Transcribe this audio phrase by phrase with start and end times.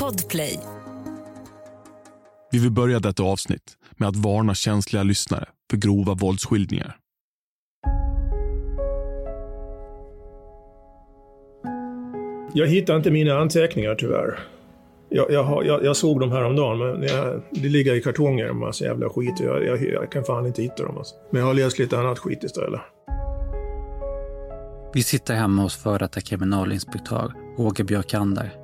[0.00, 0.60] Podplay.
[2.52, 6.96] Vi vill börja detta avsnitt med att varna känsliga lyssnare för grova våldsskildringar.
[12.52, 14.38] Jag hittar inte mina anteckningar tyvärr.
[15.08, 18.84] Jag, jag, jag, jag såg dem häromdagen, men jag, det ligger i kartonger en massa
[18.84, 19.40] jävla skit.
[19.40, 20.98] Jag, jag, jag kan fan inte hitta dem.
[20.98, 21.14] Alltså.
[21.30, 22.80] Men jag har läst lite annat skit istället.
[24.94, 28.57] Vi sitter hemma hos före detta kriminalinspektör Roger Björkander.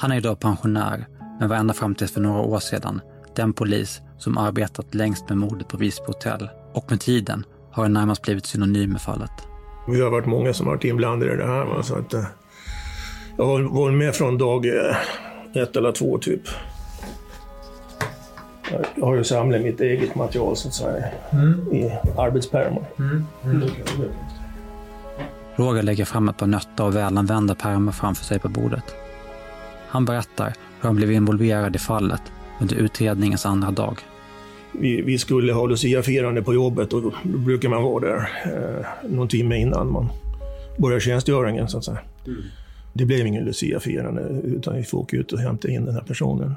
[0.00, 1.06] Han är idag pensionär,
[1.40, 3.00] men var ända fram till för några år sedan
[3.36, 6.48] den polis som arbetat längst med mordet på Visby hotell.
[6.74, 9.30] Och med tiden har han närmast blivit synonym med fallet.
[9.88, 11.64] Vi har varit många som har varit inblandade i det här.
[11.64, 11.82] Va?
[11.82, 12.24] Så att, eh,
[13.38, 14.96] jag har varit med från dag eh,
[15.62, 16.42] ett eller två typ.
[18.96, 21.04] Jag- har ju samlat mitt eget material så att säga
[21.72, 22.82] i arbetspärmar.
[25.56, 28.84] Roger lägger fram ett par nötta och välanvända pärmar framför sig på bordet.
[29.90, 30.46] Han berättar
[30.80, 32.22] hur han blev involverad i fallet
[32.60, 33.98] under utredningens andra dag.
[34.72, 39.28] Vi, vi skulle ha luciafirande på jobbet och då brukar man vara där eh, någon
[39.28, 40.08] timme innan man
[40.78, 41.98] börjar tjänstgöringen så att säga.
[42.92, 46.54] Det blev ingen luciafirande utan vi får åka ut och hämta in den här personen.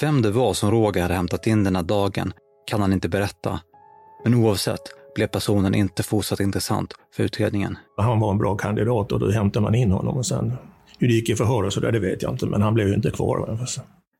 [0.00, 2.32] Vem det var som Roger hade hämtat in den här dagen
[2.66, 3.60] kan han inte berätta.
[4.24, 4.80] Men oavsett
[5.14, 7.78] blev personen inte fortsatt intressant för utredningen.
[7.96, 10.52] Han var en bra kandidat och då hämtade man in honom och sen
[11.04, 12.88] hur det gick i förhör och så där, det vet jag inte, men han blev
[12.88, 13.58] ju inte kvar.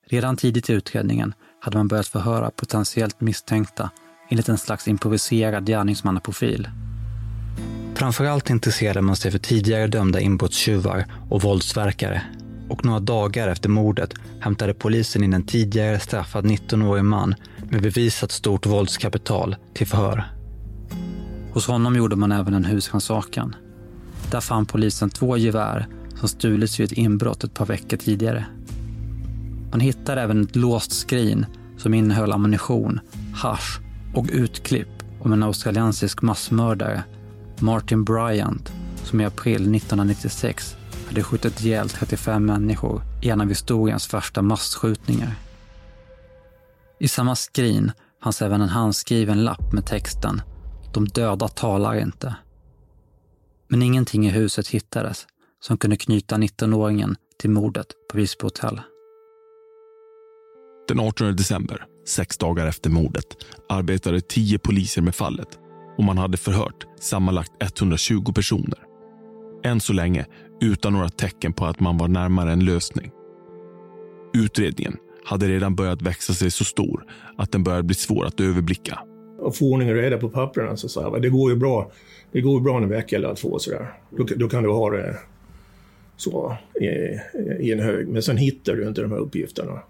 [0.06, 3.90] Redan tidigt i utredningen hade man börjat förhöra potentiellt misstänkta
[4.30, 6.68] enligt en slags improviserad gärningsmannaprofil.
[7.94, 12.22] Framförallt intresserade man sig för tidigare dömda inbrottstjuvar och våldsverkare.
[12.68, 17.34] Och några dagar efter mordet hämtade polisen in en tidigare straffad 19-årig man
[17.70, 20.24] med bevisat stort våldskapital till förhör.
[21.52, 23.56] Hos honom gjorde man även en husrannsakan.
[24.30, 25.86] Där fann polisen två gevär
[26.24, 28.46] som stulits vid ett inbrott ett par veckor tidigare.
[29.70, 33.00] Man hittade även ett låst skrin som innehöll ammunition,
[33.34, 33.80] hasch
[34.14, 34.88] och utklipp
[35.20, 37.04] om en australiensisk massmördare,
[37.58, 40.76] Martin Bryant, som i april 1996
[41.08, 45.34] hade skjutit ihjäl 35 människor i en av historiens första massskjutningar.
[47.00, 47.92] I samma skrin
[48.22, 50.42] fanns även en handskriven lapp med texten
[50.94, 52.34] “De döda talar inte”.
[53.68, 55.26] Men ingenting i huset hittades
[55.66, 58.80] som kunde knyta 19-åringen till mordet på Visby hotell.
[60.88, 63.24] Den 18 december, sex dagar efter mordet,
[63.68, 65.58] arbetade tio poliser med fallet
[65.98, 68.78] och man hade förhört sammanlagt 120 personer.
[69.64, 70.26] Än så länge
[70.60, 73.10] utan några tecken på att man var närmare en lösning.
[74.34, 77.04] Utredningen hade redan börjat växa sig så stor
[77.36, 78.98] att den började bli svår att överblicka.
[79.38, 81.90] Och få ordning och reda på papperna så sa jag, det går ju bra.
[82.32, 83.94] Det går ju bra en vecka eller två sådär.
[84.10, 85.18] Då, då kan du ha det
[86.16, 86.84] så i,
[87.60, 88.08] i en hög.
[88.08, 89.80] Men sen hittar du inte de här uppgifterna.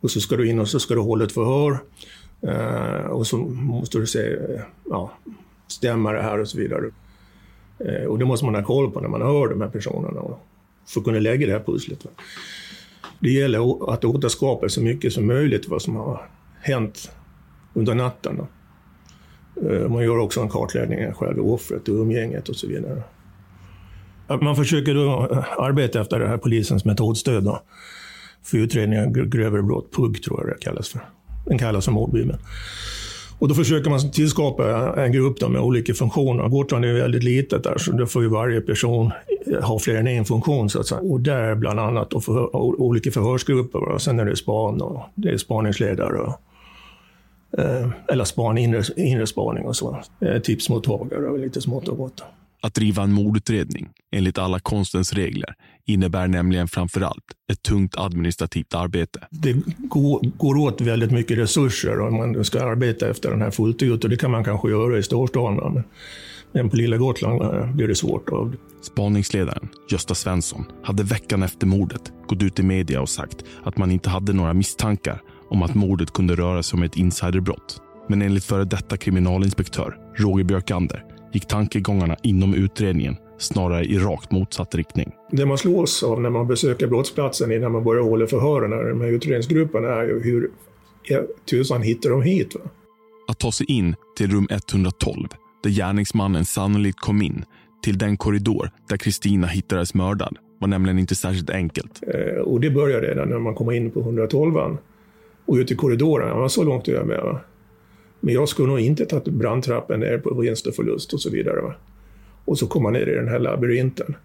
[0.00, 1.78] Och så ska du in och så ska du hålla ett förhör.
[2.42, 5.12] Eh, och så måste du se, eh, ja,
[5.68, 6.90] stämmer det här och så vidare.
[7.78, 10.20] Eh, och det måste man ha koll på när man hör de här personerna.
[10.86, 12.04] För att kunna lägga det här pusslet.
[12.04, 12.10] Va?
[13.20, 16.28] Det gäller att återskapa så mycket som möjligt vad som har
[16.60, 17.10] hänt
[17.74, 18.36] under natten.
[18.36, 18.46] Då.
[19.70, 23.02] Eh, Man gör också en kartläggning av själva offret och umgänget och så vidare.
[24.28, 27.60] Man försöker då eh, arbeta efter det här polisens metodstöd då,
[28.42, 29.92] för utredning av grövre brott.
[29.92, 31.00] PUG tror jag det kallas för.
[31.46, 32.38] Den kallas som mordbibeln.
[33.38, 36.48] Och då försöker man tillskapa en grupp då med olika funktioner.
[36.48, 39.12] Gotland är väldigt litet där, så då får ju varje person
[39.46, 40.70] eh, ha fler än en funktion.
[40.70, 41.00] Så att säga.
[41.00, 43.78] Och där bland annat då förhör, olika förhörsgrupper.
[43.78, 46.18] Och sen är det span och det är spaningsledare.
[46.18, 46.40] Och,
[47.58, 49.98] eh, eller span, inre, inre spaning och så.
[50.20, 52.24] Eh, tipsmottagare och lite smått och gott.
[52.66, 55.54] Att driva en mordutredning enligt alla konstens regler
[55.86, 59.26] innebär nämligen framför allt ett tungt administrativt arbete.
[59.30, 59.56] det
[60.38, 64.04] går, åt väldigt mycket resurser om man ska arbeta efter den här fullt ut.
[64.04, 65.56] Och det kan man kanske göra i storstan.
[65.56, 65.82] va,
[66.52, 68.30] Men, på lilla Gotland eh, blir det svårt.
[68.82, 73.90] Spaningsledaren Gösta Svensson hade veckan efter mordet gått ut i media och sagt att man
[73.90, 75.20] inte hade några misstankar
[75.50, 77.80] om att mordet kunde röra sig om ett insiderbrott.
[78.08, 84.74] Men enligt före detta kriminalinspektör Roger Björkander gick tankegångarna inom utredningen snarare i rakt motsatt
[84.74, 85.12] riktning.
[85.30, 89.88] Det man slås av när man besöker brottsplatsen innan man börjar hålla förhören, här utredningsgrupperna,
[89.88, 90.50] är ju hur
[91.50, 92.54] tusan hittar de hit?
[92.54, 92.60] Va?
[93.28, 95.28] Att ta sig in till rum 112,
[95.62, 97.44] där gärningsmannen sannolikt kom in,
[97.82, 102.02] till den korridor där Kristina hittades mördad, var nämligen inte särskilt enkelt.
[102.14, 104.56] Eh, och det börjar redan när man kommer in på 112
[105.46, 106.28] och ut i korridoren.
[106.28, 107.20] Ja, så långt är jag med.
[107.20, 107.40] Va?
[108.20, 111.60] Men jag skulle nog inte tagit brandtrappen ner på vinst och förlust och så vidare.
[111.60, 111.74] Va?
[112.44, 114.16] Och så kommer man ner i den här labyrinten.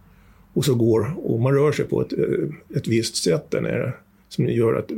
[0.53, 3.93] och så går, och man rör sig på ett, eh, ett visst sätt där nere
[4.29, 4.91] som gör att,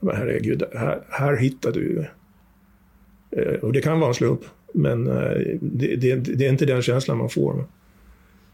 [0.00, 2.06] men herregud, här, här hittar du
[3.30, 4.40] eh, och det kan vara en slump,
[4.74, 7.64] men eh, det, det, det, är inte den känslan man får.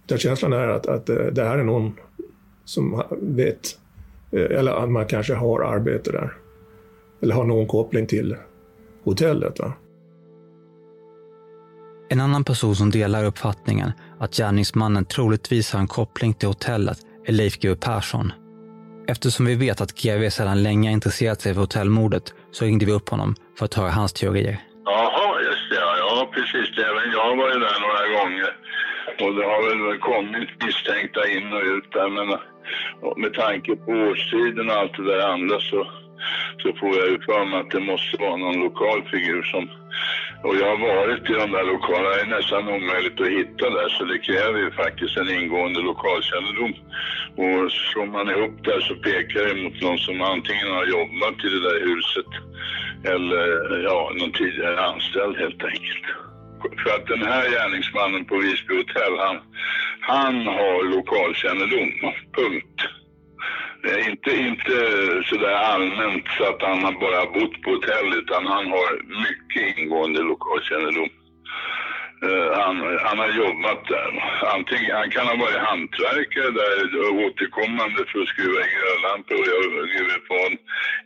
[0.05, 1.93] Utan känslan är att, att det här är någon
[2.64, 3.79] som vet,
[4.31, 6.32] eller att man kanske har arbete där.
[7.20, 8.37] Eller har någon koppling till
[9.04, 9.60] hotellet.
[9.60, 9.72] Va?
[12.08, 17.32] En annan person som delar uppfattningen att gärningsmannen troligtvis har en koppling till hotellet är
[17.32, 18.32] Leif GW Persson.
[19.08, 23.08] Eftersom vi vet att GW sedan länge intresserat sig för hotellmordet så ringde vi upp
[23.08, 24.60] honom för att höra hans teorier.
[24.84, 25.76] Jaha, just det.
[25.99, 26.78] Ja, precis.
[26.78, 28.56] Även jag var ju där några gånger.
[29.22, 32.08] Och det har väl kommit misstänkta in och ut där.
[32.08, 32.28] Men
[33.22, 35.87] med tanke på årstiden och allt det där andra så
[36.62, 39.69] så får jag ju för mig att det måste vara någon lokal figur som...
[40.44, 43.88] Och jag har varit i de där lokalerna, det är nästan omöjligt att hitta där
[43.88, 46.72] så det kräver ju faktiskt en ingående lokalkännedom.
[47.42, 51.48] Och slår man ihop där så pekar det mot någon som antingen har jobbat i
[51.54, 52.30] det där huset
[53.04, 56.06] eller ja, någon tidigare anställd helt enkelt.
[56.82, 59.38] För att den här gärningsmannen på Visby hotell, han,
[60.00, 61.90] han har lokalkännedom,
[62.36, 62.78] punkt.
[63.82, 64.75] Det är inte, inte
[65.31, 68.90] sådär allmänt så att han har bara bott på hotell utan han har
[69.26, 71.11] mycket ingående lokalkännedom.
[72.29, 72.76] Uh, han,
[73.06, 74.11] han har jobbat där.
[74.56, 76.75] Antingen, han kan ha varit hantverkare där
[77.26, 79.73] återkommande för att skruva i glödlampor och göra.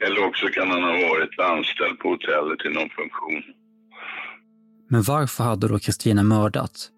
[0.05, 3.43] Eller också kan han ha varit anställd på hotellet i någon funktion.
[4.91, 6.91] Men varför hade då Kristina mördats?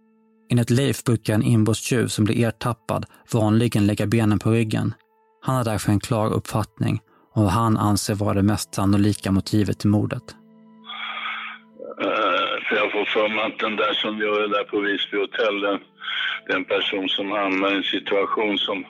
[0.51, 4.95] Enligt Leif brukar en inbrottstjuv som blir ertappad vanligen lägga benen på ryggen
[5.41, 7.01] han har därför en klar uppfattning
[7.35, 10.27] om vad han anser vara det mest sannolika motivet till mordet.
[12.05, 15.61] Uh, jag får för mig att den där som gör det där på Visby hotell,
[15.61, 15.79] den,
[16.49, 18.85] den person som hamnar i en situation som,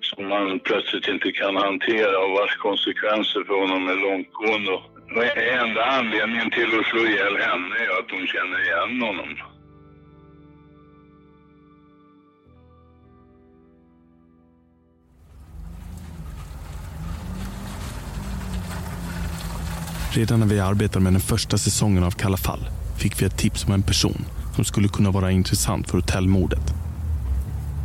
[0.00, 4.72] som man plötsligt inte kan hantera och vars konsekvenser för honom är långtgående.
[5.16, 5.24] Och
[5.62, 9.30] enda anledningen till att slå ihjäl henne är att hon känner igen honom.
[20.18, 23.64] Redan när vi arbetade med den första säsongen av Kalla fall fick vi ett tips
[23.66, 24.24] om en person
[24.54, 26.74] som skulle kunna vara intressant för hotellmordet.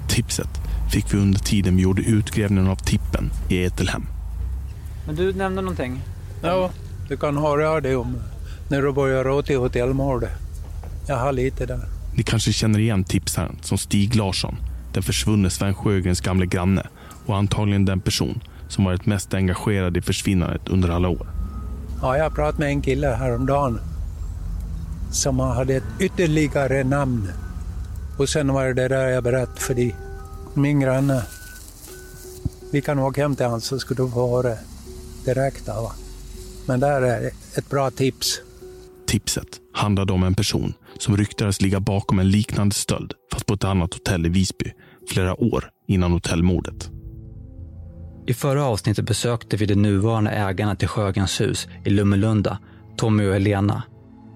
[0.10, 0.50] Tipset
[0.92, 4.06] fick vi under tiden vi gjorde utgrävningen av tippen i Etelhem.
[5.06, 6.02] Men du nämnde någonting?
[6.42, 6.72] Ja,
[7.10, 8.16] du kan höra det om
[8.70, 10.32] när du börjar rota i hotellmordet.
[11.08, 11.86] Jag har lite där.
[12.16, 14.56] Ni kanske känner igen tipsaren som Stig Larsson,
[14.94, 16.88] den försvunne Sven Sjögrens gamle granne
[17.26, 21.33] och antagligen den person som varit mest engagerad i försvinnandet under alla år.
[22.04, 23.80] Ja, jag pratade med en kille häromdagen
[25.12, 27.30] som hade ett ytterligare namn.
[28.20, 29.96] Och sen var det där jag berättade för dig.
[30.54, 31.24] Min granne.
[32.72, 34.58] Vi kan åka hem till honom så ska du få höra
[35.26, 35.68] direkt.
[35.68, 35.92] Va?
[36.68, 38.42] Men där är ett bra tips.
[39.08, 43.64] Tipset handlade om en person som ryktades ligga bakom en liknande stöld fast på ett
[43.64, 44.74] annat hotell i Visby
[45.10, 46.93] flera år innan hotellmordet.
[48.26, 52.58] I förra avsnittet besökte vi de nuvarande ägarna till Sjögrens hus i Lummelunda,
[52.98, 53.84] Tommy och Helena.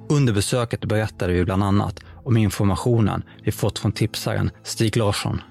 [0.10, 5.42] Under besöket berättade vi bland annat om informationen vi fått från tipsaren Stig Larsson.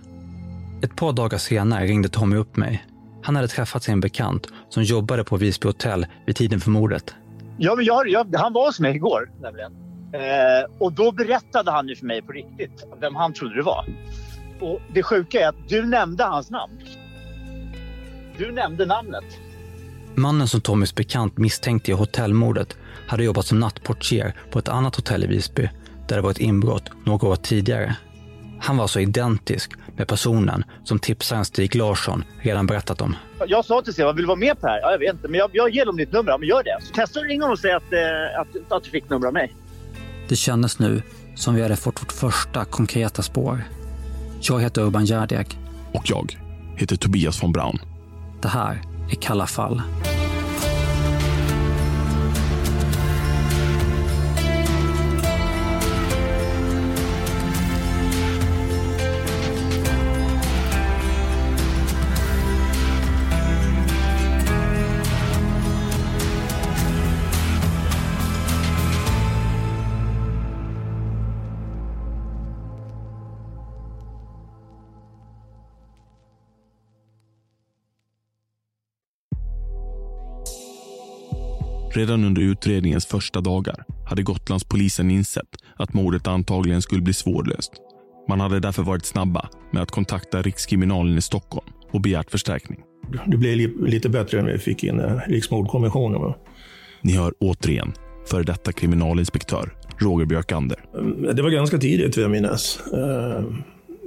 [0.83, 2.87] Ett par dagar senare ringde Tommy upp mig.
[3.23, 7.15] Han hade träffat sin bekant som jobbade på Visby hotell vid tiden för mordet.
[7.58, 9.72] Ja, jag, jag, han var hos mig igår nämligen.
[10.13, 13.84] Eh, och då berättade han ju för mig på riktigt vem han trodde det var.
[14.60, 16.72] Och det sjuka är att du nämnde hans namn.
[18.38, 19.24] Du nämnde namnet.
[20.14, 22.76] Mannen som Tommys bekant misstänkte i hotellmordet
[23.06, 25.69] hade jobbat som nattportier på ett annat hotell i Visby
[26.08, 27.96] där det var ett inbrott några år tidigare.
[28.60, 33.16] Han var så identisk med personen som tipsaren Stig Larsson redan berättat om.
[33.46, 34.81] Jag sa till Stefan, vill du vara med på det här?
[34.81, 36.31] Ja, jag vet inte, men jag, jag ger dem ditt nummer.
[36.31, 36.78] Ja, men gör det.
[36.81, 39.32] Så testa att ringa honom och säga att, eh, att, att du fick nummer av
[39.32, 39.55] mig.
[40.28, 41.02] Det kändes nu
[41.34, 43.64] som vi hade fått vårt första konkreta spår.
[44.40, 45.58] Jag heter Urban Gärdiak.
[45.93, 46.38] Och jag
[46.76, 47.78] heter Tobias von Braun.
[48.46, 49.82] Det här är Kalla fall.
[81.96, 87.72] Redan under utredningens första dagar hade Gotlandspolisen insett att mordet antagligen skulle bli svårlöst.
[88.29, 92.81] Man hade därför varit snabba med att kontakta Rikskriminalen i Stockholm och begärt förstärkning.
[93.26, 96.32] Det blev lite bättre när vi fick in eh, Riksmordkommissionen.
[97.00, 97.93] Ni hör återigen
[98.31, 100.84] före detta kriminalinspektör Roger Björkander.
[101.34, 102.81] Det var ganska tidigt vill jag minnas.
[102.93, 103.44] Eh,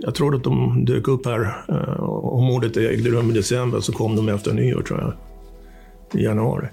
[0.01, 1.63] jag tror att de dök upp här.
[1.69, 5.13] Eh, om mordet ägde rum i december så kom de efter nyår tror jag.
[6.21, 6.67] I januari.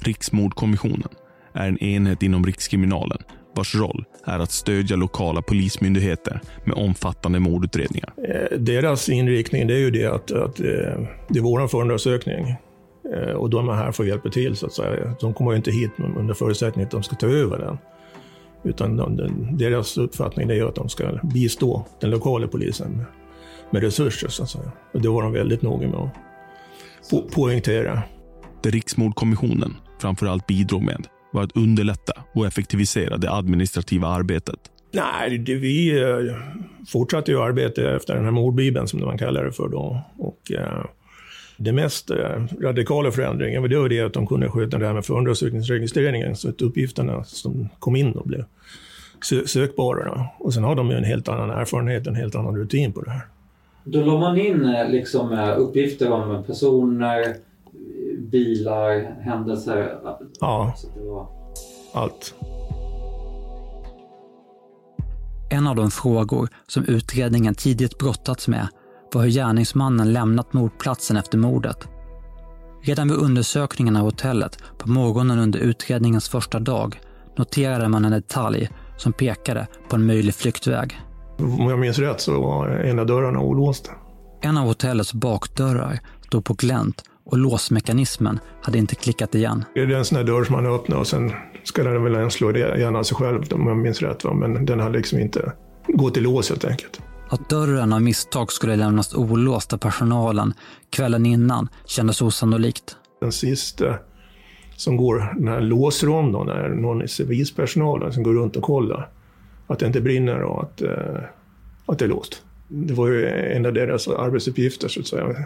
[0.00, 1.08] Riksmordkommissionen
[1.52, 3.18] är en enhet inom Rikskriminalen
[3.54, 8.12] vars roll är att stödja lokala polismyndigheter med omfattande mordutredningar.
[8.16, 10.66] Eh, deras inriktning det är ju det att, att eh,
[11.28, 12.56] det är vår förundersökning
[13.14, 15.14] eh, och de är här för att hjälpa till så att säga.
[15.20, 17.78] De kommer ju inte hit under förutsättning att de ska ta över den.
[18.64, 23.04] Utan de, deras uppfattning är att de ska bistå den lokala polisen med,
[23.70, 24.28] med resurser.
[24.28, 24.72] Så att säga.
[24.92, 26.14] Och det var de väldigt noga med att
[27.10, 28.02] po poängtera.
[28.62, 34.58] Det Riksmordkommissionen framförallt bidrog med var att underlätta och effektivisera det administrativa arbetet.
[34.92, 36.36] Nej, det, vi eh,
[36.88, 40.02] fortsatte ju arbeta efter den här mordbibeln som man kallar det för då.
[40.18, 40.84] Och, eh,
[41.56, 46.36] det mest eh, radikala förändringen var det att de kunde sköta det här med förundersökningsregistreringen
[46.36, 48.44] så att uppgifterna som kom in då blev
[49.46, 50.26] sökbara.
[50.38, 53.10] Och sen har de ju en helt annan erfarenhet, en helt annan rutin på det
[53.10, 53.22] här.
[53.84, 57.34] Då la man in eh, liksom, eh, uppgifter om personer,
[58.18, 59.98] bilar, händelser?
[60.40, 61.28] Ja, var...
[61.94, 62.34] allt.
[65.50, 68.68] En av de frågor som utredningen tidigt brottats med
[69.14, 71.88] var hur gärningsmannen lämnat mordplatsen efter mordet.
[72.82, 77.00] Redan vid undersökningen av hotellet på morgonen under utredningens första dag
[77.38, 81.00] noterade man en detalj som pekade på en möjlig flyktväg.
[81.38, 83.92] Om jag minns rätt så var en av dörrarna olåsta.
[84.40, 89.64] En av hotellets bakdörrar stod på glänt och låsmekanismen hade inte klickat igen.
[89.74, 91.32] Det är en sån där dörr som man öppnar och sen
[91.64, 94.24] ska den väl slå igen av sig själv om jag minns rätt.
[94.34, 95.52] Men den hade liksom inte
[95.86, 97.00] gått i lås helt enkelt.
[97.28, 100.54] Att dörren av misstag skulle lämnas olåst av personalen
[100.90, 102.96] kvällen innan kändes osannolikt.
[103.20, 103.94] Den sista
[104.76, 109.08] som går den här låsronden, när någon i civilpersonalen som går runt och kollar
[109.66, 111.22] att det inte brinner och att, eh,
[111.86, 112.42] att det är låst.
[112.68, 115.44] Det var ju en av deras arbetsuppgifter så att säga.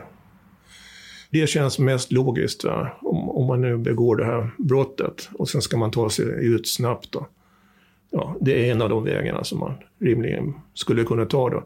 [1.34, 2.90] Det känns mest logiskt va?
[3.00, 6.68] Om, om man nu begår det här brottet och sen ska man ta sig ut
[6.68, 7.12] snabbt.
[7.12, 7.26] Då.
[8.10, 11.50] Ja, det är en av de vägarna som man rimligen skulle kunna ta.
[11.50, 11.64] Då.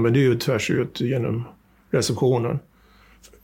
[0.00, 1.44] Men det är ju tvärs ut genom
[1.90, 2.58] receptionen.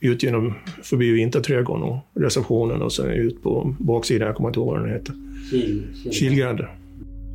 [0.00, 4.68] Ut genom, förbi Vinterträdgården och receptionen och sen ut på baksidan, jag kommer inte ihåg
[4.68, 5.14] vad den heter.
[6.12, 6.60] Kilgränd.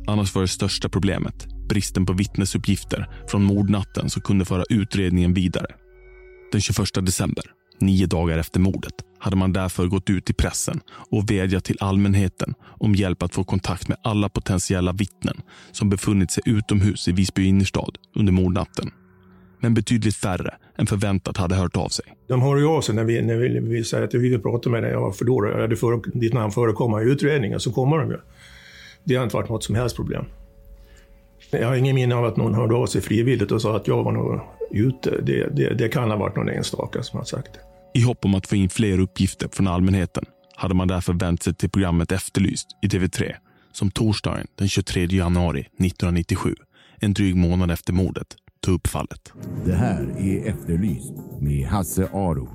[0.06, 5.66] Annars var det största problemet bristen på vittnesuppgifter från mordnatten som kunde föra utredningen vidare.
[6.52, 7.44] Den 21 december,
[7.82, 12.54] nio dagar efter mordet, hade man därför gått ut i pressen och vädjat till allmänheten
[12.64, 15.36] om hjälp att få kontakt med alla potentiella vittnen
[15.72, 18.90] som befunnit sig utomhus i Visby innerstad under mordnatten
[19.62, 22.04] men betydligt färre än förväntat hade hört av sig.
[22.28, 24.70] De hör ju av sig när vi, när vi, vi säger att vi vill prata
[24.70, 24.92] med dig.
[24.92, 25.50] Ja, varför då?
[25.58, 28.18] Ja, det för, ditt namn förekommer i utredningen, så kommer de ju.
[29.04, 30.24] Det har inte varit något som helst problem.
[31.50, 34.04] Jag har ingen minne av att någon hörde av sig frivilligt och sa att jag
[34.04, 35.20] var nog ute.
[35.22, 37.71] Det, det, det kan ha varit någon enstaka som har sagt det.
[37.94, 40.24] I hopp om att få in fler uppgifter från allmänheten
[40.56, 43.34] hade man därför vänt sig till programmet Efterlyst i TV3
[43.72, 46.54] som torsdagen den 23 januari 1997,
[46.96, 48.26] en dryg månad efter mordet,
[48.60, 49.32] ta upp fallet.
[49.64, 52.48] Det här är Efterlyst med Hasse Aro.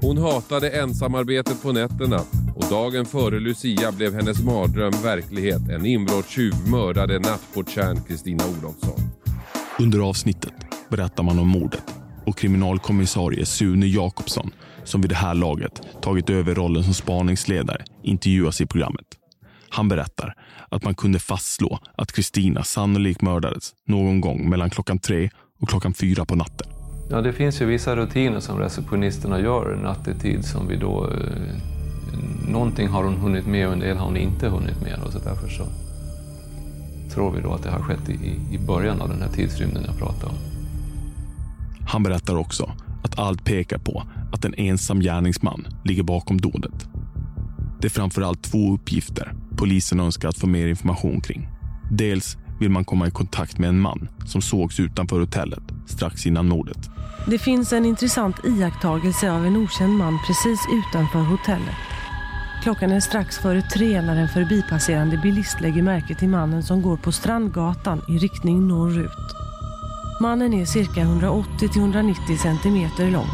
[0.00, 2.20] Hon hatade ensamarbetet på nätterna
[2.54, 5.68] och dagen före Lucia blev hennes mardröm verklighet.
[5.68, 9.00] En inbrottstjuv mördade nattportieren Kristina Olofsson.
[9.78, 10.54] Under avsnittet
[10.90, 14.50] berättar man om mordet och kriminalkommissarie Sune Jakobsson
[14.84, 19.06] som vid det här laget tagit över rollen som spaningsledare intervjuas i programmet.
[19.68, 20.34] Han berättar
[20.68, 25.94] att man kunde fastslå att Kristina sannolikt mördades någon gång mellan klockan tre och klockan
[25.94, 26.66] fyra på natten.
[27.10, 31.10] Ja, det finns ju vissa rutiner som receptionisterna gör nattetid som vi då...
[31.10, 31.74] Eh,
[32.48, 35.18] någonting har hon hunnit med och en del har hon inte hunnit med och så
[35.18, 35.66] därför så
[37.14, 39.98] tror vi då att det har skett i, i början av den här tidsrymden jag
[39.98, 40.53] pratade om.
[41.86, 42.72] Han berättar också
[43.04, 46.86] att allt pekar på att en ensam gärningsman ligger bakom dådet.
[47.80, 51.48] Det är framförallt två uppgifter polisen önskar att få mer information kring.
[51.90, 56.48] Dels vill man komma i kontakt med en man som sågs utanför hotellet strax innan
[56.48, 56.90] mordet.
[57.26, 61.76] Det finns en intressant iakttagelse av en okänd man precis utanför hotellet.
[62.62, 66.96] Klockan är strax före tre när en förbipasserande bilist lägger märke till mannen som går
[66.96, 69.43] på Strandgatan i riktning norrut.
[70.24, 73.28] Mannen är cirka 180-190 cm lång,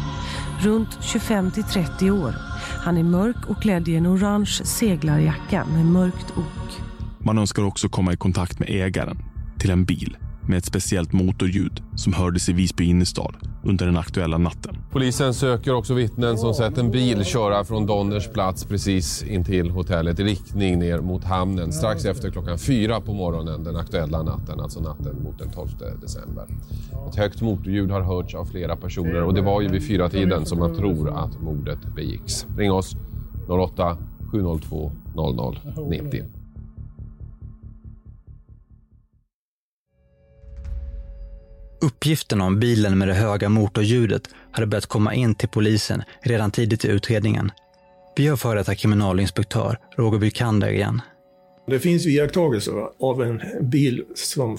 [0.59, 2.35] runt 25-30 år
[2.83, 6.81] han är mörk och klädd i en orange seglarjacka med mörkt ok.
[7.17, 9.17] Man önskar också komma i kontakt med ägaren
[9.59, 10.17] till en bil
[10.47, 14.77] med ett speciellt motorljud som hördes i Visby innerstad under den aktuella natten.
[14.91, 20.19] Polisen söker också vittnen som sett en bil köra från Donners plats precis intill hotellet
[20.19, 24.79] i riktning ner mot hamnen strax efter klockan fyra på morgonen den aktuella natten, alltså
[24.79, 25.69] natten mot den 12
[26.01, 26.45] december.
[27.09, 30.45] Ett högt motorljud har hörts av flera personer och det var ju vid fyra tiden
[30.45, 32.45] som man tror att mordet begicks.
[32.57, 32.95] Ring oss
[33.47, 33.97] 08
[34.31, 36.40] 702 00 90.
[41.81, 46.85] Uppgifterna om bilen med det höga motorljudet hade börjat komma in till polisen redan tidigt
[46.85, 47.51] i utredningen.
[48.15, 51.01] Vi har före detta kriminalinspektör Roger Bykander igen.
[51.67, 54.57] Det finns iakttagelser av en bil som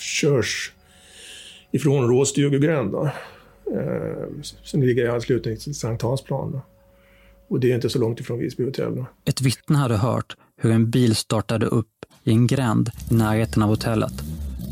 [0.00, 0.72] körs
[1.72, 3.04] ifrån Råstugegränd, då,
[3.74, 6.52] eh, som ligger i anslutning till Sankt Hansplan.
[6.52, 6.62] Då.
[7.48, 8.96] Och det är inte så långt ifrån Visby hotell.
[8.96, 9.06] Då.
[9.24, 11.86] Ett vittne hade hört hur en bil startade upp
[12.24, 14.12] i en gränd i närheten av hotellet.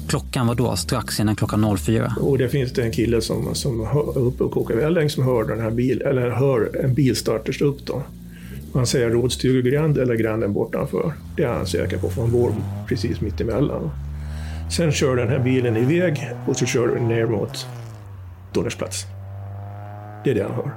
[0.08, 2.14] Klockan var då strax innan klockan 04.
[2.20, 5.44] Och det finns det en kille som, som hör, uppe och kokar välling som hör,
[5.44, 7.86] den här bil, eller hör en bil startas upp.
[7.86, 8.02] Då.
[8.74, 11.12] Han säger Rådstugegränd eller gränden bortanför.
[11.36, 12.52] Det är han säker på, för han bor
[12.88, 13.90] precis mitt emellan.
[14.70, 17.66] Sen kör den här bilen iväg och så kör den ner mot
[18.52, 19.04] Donnersplats.
[20.24, 20.70] Det är det han hör.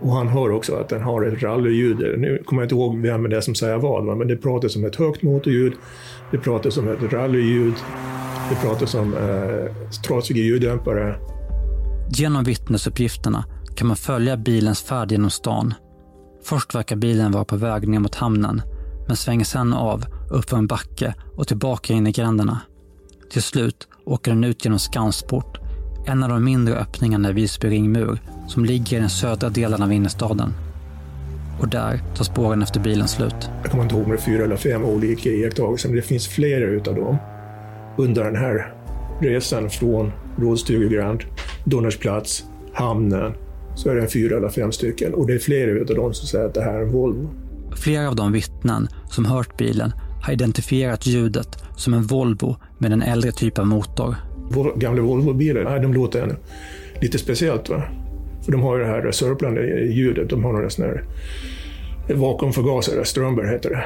[0.00, 1.98] Och han hör också att den har ett rallyljud.
[1.98, 4.84] Nu kommer jag inte ihåg vem det är som säger vad, men det pratas om
[4.84, 5.72] ett högt motorljud,
[6.30, 7.74] det pratas om ett rallyljud,
[8.50, 11.18] det pratas om eh, trasiga ljuddämpare.
[12.10, 13.44] Genom vittnesuppgifterna
[13.76, 15.74] kan man följa bilens färd genom stan.
[16.44, 18.62] Först verkar bilen vara på väg ner mot hamnen,
[19.06, 22.60] men svänger sedan av uppför en backe och tillbaka in i gränderna.
[23.30, 25.58] Till slut åker den ut genom Skansport,
[26.06, 29.92] en av de mindre öppningarna i Visby ringmur som ligger i den södra delen av
[29.92, 30.52] innerstaden.
[31.60, 33.50] Och där tar spåren efter bilen slut.
[33.62, 36.28] Jag kommer inte ihåg om det är fyra eller fem olika iakttagelser, men det finns
[36.28, 37.16] flera utav dem
[37.98, 38.74] under den här
[39.20, 41.24] resan från Rådstugegränd,
[41.64, 43.32] Donnersplats, hamnen,
[43.74, 45.14] så är det en fyra eller fem stycken.
[45.14, 47.30] Och det är flera utav dem som säger att det här är en Volvo.
[47.76, 53.02] Flera av de vittnen som hört bilen har identifierat ljudet som en Volvo med en
[53.02, 54.14] äldre typ av motor.
[54.76, 56.36] Gamla Volvobilar, de låter
[57.00, 57.68] lite speciellt.
[57.68, 57.82] Va?
[58.44, 60.30] För de har ju det här sörplande ljudet.
[60.30, 61.04] De har några sådana här
[62.14, 63.84] vakuumförgasare, Strömberg heter det.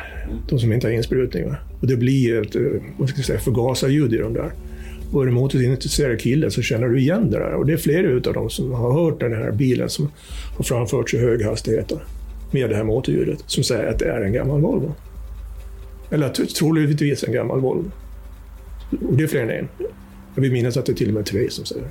[0.48, 1.44] De som inte har insprutning.
[1.80, 2.62] Och det blir ett eh,
[2.96, 4.52] vad ska jag säga, förgasarljud i de där.
[5.12, 7.54] Och är du motorintresserad kille så känner du igen det där.
[7.54, 10.10] Och det är flera av dem som har hört den här bilen som
[10.56, 11.92] har framförts i hög hastighet
[12.50, 14.94] med det här motorljudet som säger att det är en gammal Volvo.
[16.10, 17.90] Eller troligtvis en gammal Volvo.
[18.90, 19.68] Och det är fler än en.
[20.34, 21.90] Jag vill minnas att det är till och med tre som säger det.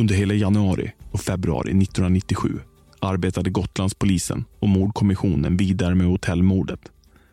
[0.00, 2.48] Under hela januari och februari 1997
[3.00, 6.80] arbetade Gotlandspolisen och mordkommissionen vidare med hotellmordet.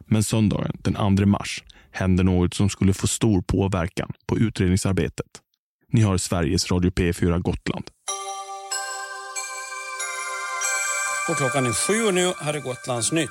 [0.07, 5.25] Men söndagen den 2 mars hände något som skulle få stor påverkan på utredningsarbetet.
[5.91, 7.85] Ni har Sveriges Radio P4 Gotland.
[11.29, 13.29] Och klockan är sju och nu här är Gotlands nytt.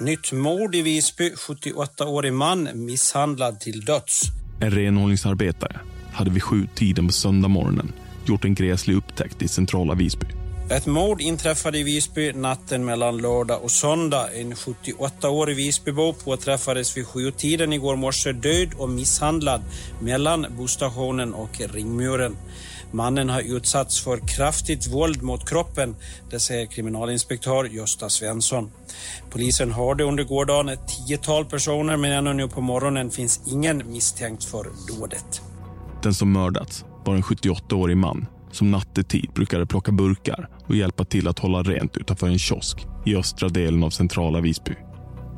[0.00, 1.30] Nytt mord i Visby.
[1.30, 4.22] 78-årig man misshandlad till döds.
[4.60, 5.80] En renhållningsarbetare
[6.12, 7.92] hade vid sju-tiden på söndag morgonen
[8.26, 10.26] gjort en gräslig upptäckt i centrala Visby.
[10.70, 14.28] Ett mord inträffade i Visby natten mellan lördag och söndag.
[14.34, 19.62] En 78-årig Visbybo påträffades vid sjutiden igår morse död och misshandlad
[20.00, 22.36] mellan bostationen och ringmuren.
[22.92, 25.96] Mannen har utsatts för kraftigt våld mot kroppen,
[26.30, 28.70] det säger kriminalinspektör Gösta Svensson.
[29.30, 34.44] Polisen hörde under gårdagen ett tiotal personer men ännu nu på morgonen finns ingen misstänkt
[34.44, 35.42] för dådet.
[36.02, 41.28] Den som mördats var en 78-årig man som nattetid brukade plocka burkar och hjälpa till
[41.28, 44.72] att hålla rent utanför en kiosk i östra delen av centrala Visby.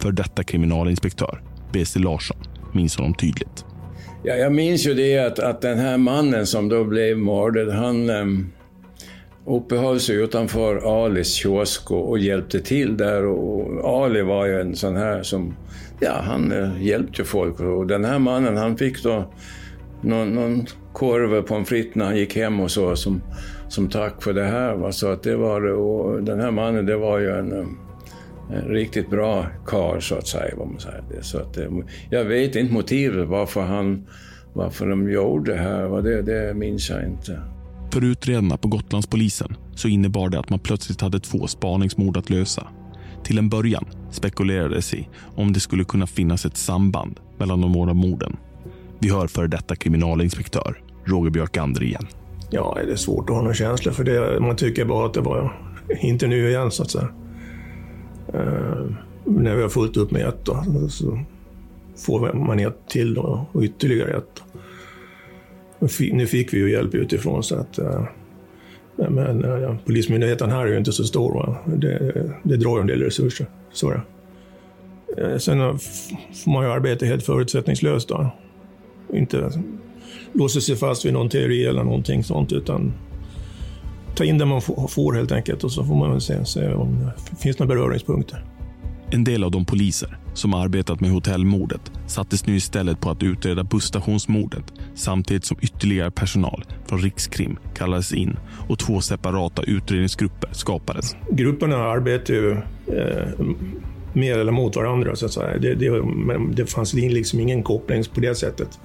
[0.02, 2.00] För detta kriminalinspektör, B.C.
[2.00, 2.36] Larsson,
[2.74, 3.64] minns honom tydligt.
[4.22, 8.10] Ja, jag minns ju det att, att den här mannen som då blev mördad, han
[8.10, 8.52] um,
[9.46, 13.26] uppehöll sig utanför Alis kiosk och, och, hjälpte till där.
[13.26, 15.54] Och Ali var ju en sån här som,
[16.00, 17.60] ja, han uh, hjälpte folk.
[17.60, 19.32] Och den här mannen, han fick då
[20.02, 23.22] någon, någon korv på en fritt när han gick hem och så som,
[23.68, 24.74] som tack för det här.
[24.74, 24.92] Va?
[24.92, 27.52] Så att det var, och den här mannen, det var ju en,
[28.52, 30.54] en riktigt bra karl så att säga.
[30.56, 31.02] Vad man säger.
[31.20, 31.58] Så att,
[32.10, 34.06] jag vet inte motivet varför, han,
[34.52, 35.86] varför de gjorde det här.
[35.86, 36.00] Va?
[36.00, 37.42] Det, det minns jag inte.
[37.92, 42.68] För utredarna på Gotlandspolisen så innebar det att man plötsligt hade två spaningsmord att lösa.
[43.24, 47.94] Till en början spekulerades i om det skulle kunna finnas ett samband mellan de båda
[47.94, 48.36] morden.
[48.98, 52.06] Vi hör före detta kriminalinspektör Roger Björkander igen.
[52.50, 54.40] Ja, det är svårt att ha någon känsla för det.
[54.40, 55.58] Man tycker bara att det var
[56.00, 57.08] inte nu igen så att säga.
[58.34, 58.90] Uh,
[59.24, 61.24] när vi har fullt upp med ett då, så
[62.06, 64.42] får man ett till då, och ytterligare ett.
[66.12, 68.04] Nu fick vi ju hjälp utifrån så att uh,
[68.98, 71.34] men eh, ja, Polismyndigheten här är ju inte så stor.
[71.34, 71.56] Va?
[71.76, 73.46] Det, det drar en del resurser.
[73.72, 75.40] Så är det.
[75.40, 75.58] Sen
[76.44, 78.08] får man ju arbeta helt förutsättningslöst.
[78.08, 78.30] Då.
[79.12, 79.50] Inte
[80.32, 82.92] låsa sig fast vid någon teori eller någonting sånt, utan
[84.14, 87.36] ta in det man får helt enkelt och så får man se, se om det
[87.36, 88.44] finns några beröringspunkter.
[89.10, 93.64] En del av de poliser som arbetat med hotellmordet sattes nu istället på att utreda
[93.64, 98.36] busstationsmordet samtidigt som ytterligare personal från Rikskrim kallades in
[98.68, 101.16] och två separata utredningsgrupper skapades.
[101.30, 102.52] Grupperna arbetar ju
[102.86, 103.28] eh,
[104.12, 105.16] med eller mot varandra.
[105.16, 105.58] Så att säga.
[105.58, 106.02] Det, det,
[106.52, 108.78] det fanns liksom ingen koppling på det sättet.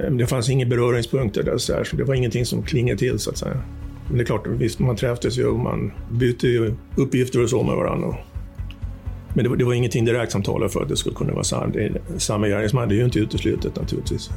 [0.00, 3.18] Ehm, det fanns inga beröringspunkter där, så, här, så det var ingenting som klingade till
[3.18, 3.62] så att säga.
[4.08, 7.62] Men det är klart, visst, man träffades ju och man bytte ju uppgifter och så
[7.62, 8.16] med varandra.
[9.34, 11.44] Men det var, det var ingenting direkt som talade för att det skulle kunna vara
[11.44, 11.72] sam,
[12.18, 12.88] samma gärningsman.
[12.88, 14.30] Det är ju inte uteslutet naturligtvis.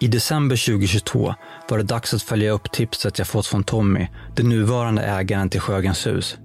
[0.00, 1.34] I december 2022
[1.68, 4.06] var det dags att följa upp tipset jag fått från Tommy,
[4.36, 6.36] den nuvarande ägaren till Sjögrens hus.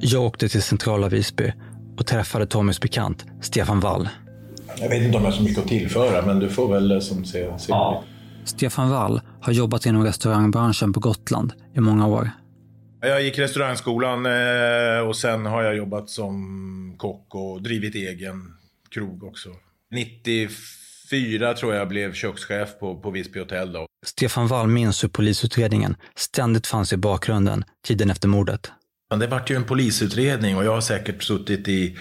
[0.00, 1.52] Jag åkte till centrala Visby
[1.98, 4.08] och träffade Tommys bekant Stefan Wall.
[4.78, 6.98] Jag vet inte om jag har så mycket att tillföra, men du får väl eh,
[6.98, 7.58] som se.
[7.58, 7.66] se.
[7.68, 8.04] Ja.
[8.44, 12.30] Stefan Wall har jobbat inom restaurangbranschen på Gotland i många år.
[13.00, 18.52] Jag gick restaurangskolan eh, och sen har jag jobbat som kock och drivit egen
[18.90, 19.48] krog också.
[21.10, 23.72] 94 tror jag blev kökschef på, på Visby hotell.
[23.72, 23.86] Då.
[24.06, 28.72] Stefan Wall minns hur polisutredningen ständigt fanns i bakgrunden tiden efter mordet.
[29.20, 31.98] Det vart ju en polisutredning och jag har säkert suttit i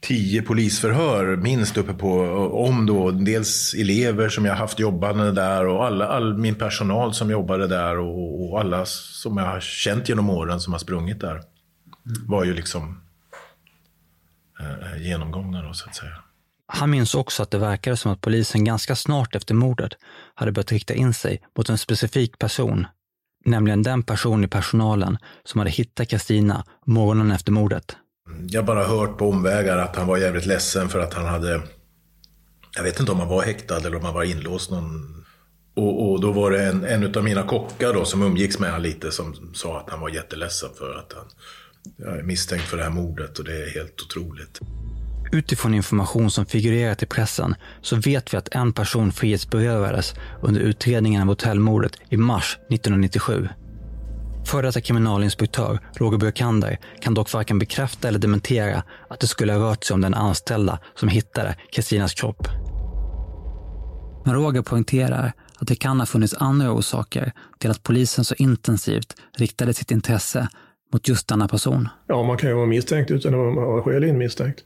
[0.00, 2.20] tio polisförhör minst uppe på,
[2.52, 7.30] om då dels elever som jag haft jobbande där och alla, all min personal som
[7.30, 11.42] jobbade där och, och alla som jag har känt genom åren som har sprungit där.
[12.26, 13.00] Var ju liksom
[14.60, 16.22] eh, genomgångna då så att säga.
[16.72, 19.92] Han minns också att det verkade som att polisen ganska snart efter mordet
[20.34, 22.86] hade börjat rikta in sig mot en specifik person,
[23.44, 27.96] nämligen den person i personalen som hade hittat Kristina morgonen efter mordet.
[28.48, 31.62] Jag bara hört på omvägar att han var jävligt ledsen för att han hade...
[32.76, 35.16] Jag vet inte om han var häktad eller om han var inlåst någon...
[35.76, 38.82] Och, och då var det en, en av mina kockar då som umgicks med honom
[38.82, 41.26] lite som sa att han var jätteledsen för att han
[42.18, 44.60] är misstänkt för det här mordet och det är helt otroligt.
[45.32, 51.22] Utifrån information som figurerat i pressen så vet vi att en person frihetsberövades under utredningen
[51.22, 53.48] av hotellmordet i mars 1997.
[54.46, 59.70] Före detta kriminalinspektör Roger Björkander kan dock varken bekräfta eller dementera att det skulle ha
[59.70, 62.48] rört sig om den anställda som hittade Kristinas kropp.
[64.24, 69.16] Men Roger poängterar att det kan ha funnits andra orsaker till att polisen så intensivt
[69.36, 70.48] riktade sitt intresse
[70.92, 71.88] mot just denna person.
[72.06, 74.64] Ja, man kan ju vara misstänkt utan att vara skäligen misstänkt.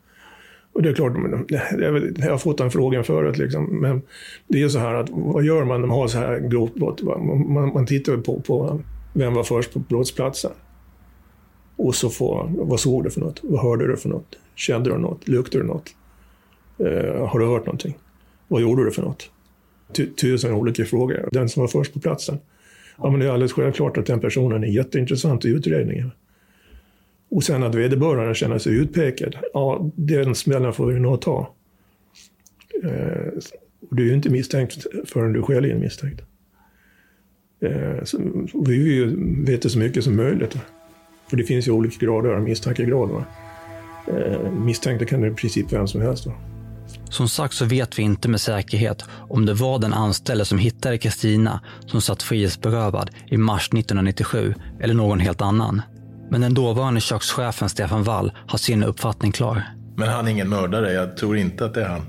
[0.75, 1.13] Och det är klart,
[2.19, 3.65] jag har fått den frågan förut, liksom.
[3.65, 4.03] men
[4.49, 7.03] det är så här att vad gör man när man har så här grovt brott?
[7.03, 8.81] Man, man tittar på, på
[9.13, 10.51] vem var först på brottsplatsen?
[11.77, 13.41] Och så får vad såg du för något?
[13.43, 14.39] Vad hörde du för något?
[14.55, 15.29] Kände du något?
[15.29, 15.95] Luktade du något?
[16.79, 17.99] Eh, har du hört någonting?
[18.49, 19.31] Vad gjorde du för något?
[20.21, 21.29] Tusen olika frågor.
[21.33, 22.39] Den som var först på platsen.
[22.99, 26.11] Ja, men det är alldeles självklart att den personen är jätteintressant i utredningen.
[27.35, 29.37] Och sen att vederbörande känner sig utpekad.
[29.53, 31.55] Ja, den smällen får vi nog ta.
[32.85, 33.27] Eh,
[33.91, 36.23] och du är ju inte misstänkt förrän du själv är misstänkt.
[37.61, 38.19] Eh, så
[38.67, 40.57] vi vill ju veta så mycket som möjligt.
[41.31, 43.25] För det finns ju olika grader av misstankegrad.
[44.07, 46.27] Eh, misstänkta kan det i princip vem som helst.
[46.27, 46.37] vara.
[47.11, 50.99] Som sagt så vet vi inte med säkerhet om det var den anställde som hittade
[50.99, 55.83] Kristina som satt frihetsberövad i mars 1997 eller någon helt annan.
[56.35, 59.63] Men den dåvarande kökschefen Stefan Wall har sin uppfattning klar.
[59.97, 60.93] Men han är ingen mördare.
[60.93, 62.01] Jag tror inte att det är han.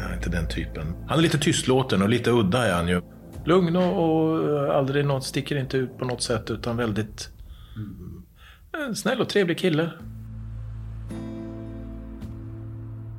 [0.00, 0.94] Han är inte den typen.
[1.08, 3.02] Han är lite tystlåten och lite udda är han ju.
[3.44, 7.28] Lugn och, och aldrig något, sticker inte ut på något sätt utan väldigt
[8.74, 9.90] mm, snäll och trevlig kille.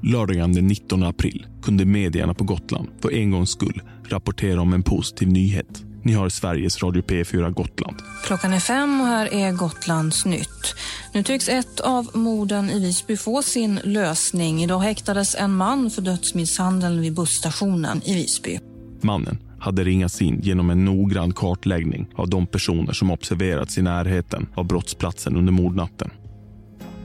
[0.03, 4.83] Lördagen den 19 april kunde medierna på Gotland för en gångs skull rapportera om en
[4.83, 5.85] positiv nyhet.
[6.03, 7.97] Ni har Sveriges Radio P4 Gotland.
[8.23, 10.75] Klockan är fem och här är Gotlands nytt.
[11.13, 14.63] Nu tycks ett av morden i Visby få sin lösning.
[14.63, 18.59] Idag häktades en man för dödsmisshandeln vid busstationen i Visby.
[19.01, 24.47] Mannen hade ringats in genom en noggrann kartläggning av de personer som observerats i närheten
[24.55, 26.11] av brottsplatsen under mordnatten.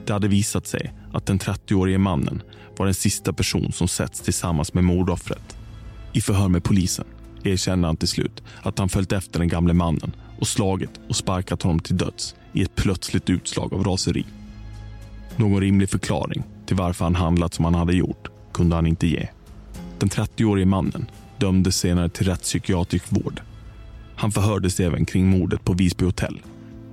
[0.07, 2.43] Det hade visat sig att den 30-årige mannen
[2.77, 5.57] var den sista person som setts tillsammans med mordoffret.
[6.13, 7.05] I förhör med polisen
[7.47, 11.63] erkänner han till slut att han följt efter den gamle mannen och slagit och sparkat
[11.63, 14.25] honom till döds i ett plötsligt utslag av raseri.
[15.37, 19.29] Någon rimlig förklaring till varför han handlat som han hade gjort kunde han inte ge.
[19.99, 23.41] Den 30-årige mannen dömdes senare till rättspsykiatrisk vård.
[24.17, 26.41] Han förhördes även kring mordet på Visby hotell.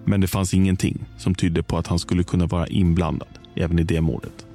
[0.05, 3.83] Men det fanns ingenting som tydde på att han skulle kunna vara inblandad även i
[3.83, 4.45] det mordet.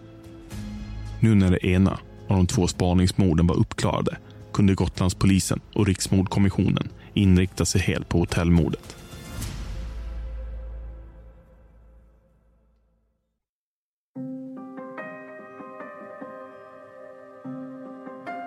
[1.20, 4.16] Nu när det ena av de två spaningsmorden var uppklarade
[4.58, 8.96] kunde Gotlandspolisen och Riksmordkommissionen inrikta sig helt på hotellmordet.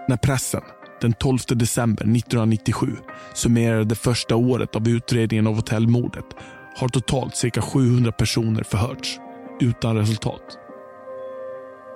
[0.10, 0.62] När pressen
[1.02, 2.88] den 12 december 1997
[3.34, 6.26] summerade det första året av utredningen av hotellmordet
[6.78, 9.20] har totalt cirka 700 personer förhörts
[9.62, 10.58] utan resultat.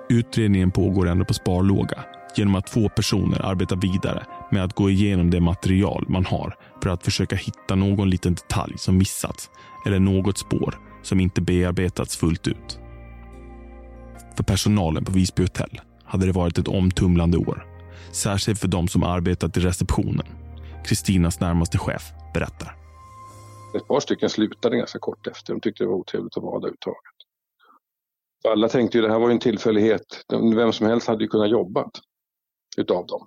[0.08, 5.30] Utredningen pågår ändå på sparlåga genom att två personer arbetar vidare med att gå igenom
[5.30, 9.50] det material man har för att försöka hitta någon liten detalj som missats
[9.86, 12.78] eller något spår som inte bearbetats fullt ut.
[14.36, 17.66] För personalen på Visby hotell hade det varit ett omtumlande år.
[18.12, 20.26] Särskilt för de som arbetat i receptionen.
[20.84, 22.02] Kristinas närmaste chef
[22.34, 22.76] berättar.
[23.76, 25.52] Ett par stycken slutade ganska kort efter.
[25.52, 27.16] De tyckte det var otrevligt att vara där överhuvudtaget.
[28.48, 30.24] Alla tänkte ju det här var en tillfällighet.
[30.56, 31.90] Vem som helst hade ju kunnat jobba
[32.76, 33.26] utav dem.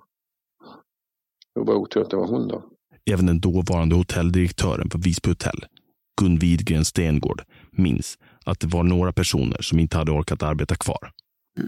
[1.54, 2.62] Det var otur att det var hon då.
[3.10, 5.64] Även den dåvarande hotelldirektören på Visby hotell,
[6.20, 11.12] Gun Widgren Stengård, minns att det var några personer som inte hade orkat arbeta kvar.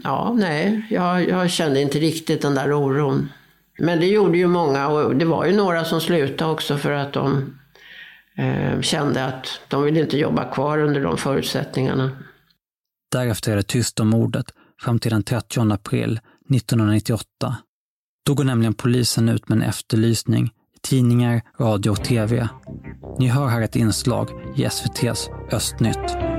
[0.05, 3.29] Ja, nej, jag, jag kände inte riktigt den där oron.
[3.79, 7.13] Men det gjorde ju många och det var ju några som slutade också för att
[7.13, 7.55] de
[8.37, 12.11] eh, kände att de ville inte jobba kvar under de förutsättningarna.
[13.13, 14.47] Därefter är det tyst om mordet
[14.81, 16.21] fram till den 30 april
[16.55, 17.57] 1998.
[18.25, 22.49] Då går nämligen polisen ut med en efterlysning i tidningar, radio och tv.
[23.19, 26.32] Ni hör här ett inslag i SVTs Östnytt.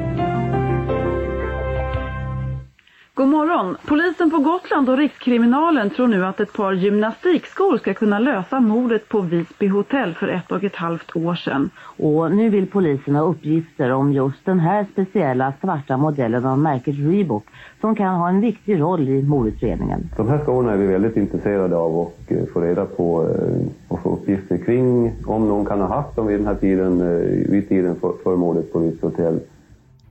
[3.16, 3.78] God morgon!
[3.86, 9.10] Polisen på Gotland och Rikskriminalen tror nu att ett par gymnastikskor ska kunna lösa mordet
[9.10, 11.70] på Visby hotell för ett och ett halvt år sedan.
[11.98, 16.96] Och nu vill polisen ha uppgifter om just den här speciella svarta modellen av märket
[16.98, 17.46] Reebok
[17.82, 20.10] som kan ha en viktig roll i mordutredningen.
[20.18, 24.00] De här skorna är vi väldigt intresserade av och eh, få reda på eh, och
[24.00, 27.70] få uppgifter kring om någon kan ha haft dem vid den här tiden, eh, vid
[27.70, 29.40] tiden för, för mordet på Visby hotell.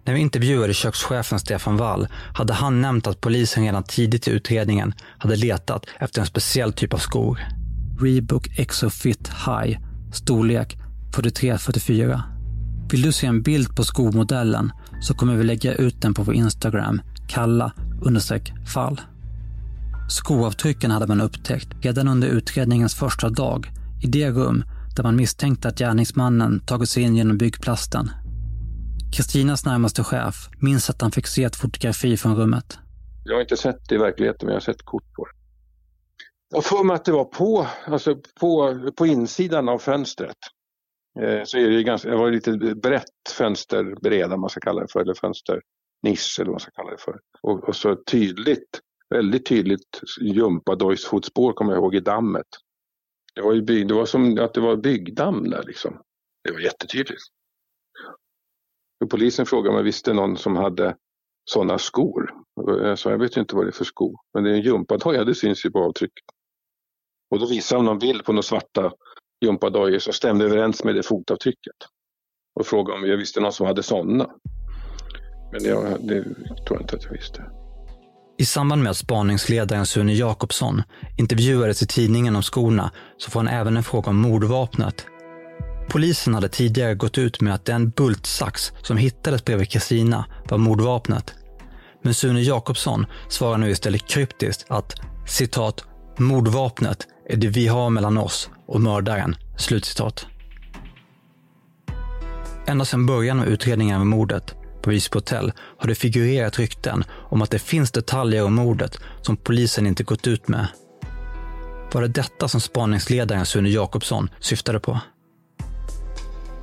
[0.05, 4.95] När vi intervjuade kökschefen Stefan Wall hade han nämnt att polisen redan tidigt i utredningen
[5.19, 7.41] hade letat efter en speciell typ av skor.
[8.01, 9.79] Reebok Exofit High,
[10.13, 10.77] storlek
[11.13, 12.23] 43-44.
[12.91, 16.35] Vill du se en bild på skomodellen så kommer vi lägga ut den på vår
[16.35, 17.73] Instagram, kalla
[18.75, 19.01] fall.
[20.09, 23.71] Skoavtrycken hade man upptäckt redan under utredningens första dag
[24.03, 24.65] i det rum
[24.97, 28.11] där man misstänkte att gärningsmannen tagit sig in genom byggplasten
[29.13, 32.79] Kristinas närmaste chef minns att han fick se ett fotografi från rummet.
[33.25, 35.33] Jag har inte sett det i verkligheten, men jag har sett kort på det.
[36.55, 40.37] Jag får mig att det var på, alltså på, på insidan av fönstret.
[41.21, 45.01] Eh, så är det, ganska, det var lite brett fönsterbreda, man ska kalla det för,
[45.01, 47.21] eller fönsternisch eller vad man ska kalla det för.
[47.43, 52.47] Och, och så tydligt, väldigt tydligt gympadojsfotspår kommer jag ihåg i dammet.
[53.35, 56.03] Det var, ju bygg, det var som att det var byggdamm där liksom.
[56.45, 57.23] Det var jättetydligt.
[59.07, 60.97] Polisen frågade om jag visste någon som hade
[61.51, 62.31] sådana skor?
[62.67, 64.17] Jag sa, jag vet inte vad det är för skor.
[64.35, 66.25] Men det är en gympadoja, det syns ju på avtrycket.
[67.31, 68.93] Och då visade de någon bild på några svarta
[69.45, 71.77] gympadojor som stämde överens med det fotavtrycket.
[72.61, 74.31] Och frågade om jag visste någon som hade sådana.
[75.53, 77.45] Men jag, det tror jag inte att jag visste.
[78.39, 80.83] I samband med att spaningsledaren Sune Jakobsson
[81.19, 85.07] intervjuades i tidningen om skorna så får han även en fråga om mordvapnet
[85.93, 91.35] Polisen hade tidigare gått ut med att den bultsax som hittades bredvid Kristina var mordvapnet.
[92.03, 94.95] Men Sune Jakobsson svarar nu istället kryptiskt att
[95.27, 95.85] citat
[96.19, 99.37] “mordvapnet är det vi har mellan oss och mördaren”.
[99.59, 100.27] Slutcitat.
[102.67, 107.43] Ända sedan början av utredningen av mordet på Visby hotell har det figurerat rykten om
[107.43, 110.67] att det finns detaljer om mordet som polisen inte gått ut med.
[111.93, 115.01] Var det detta som spaningsledaren Sune Jakobsson syftade på?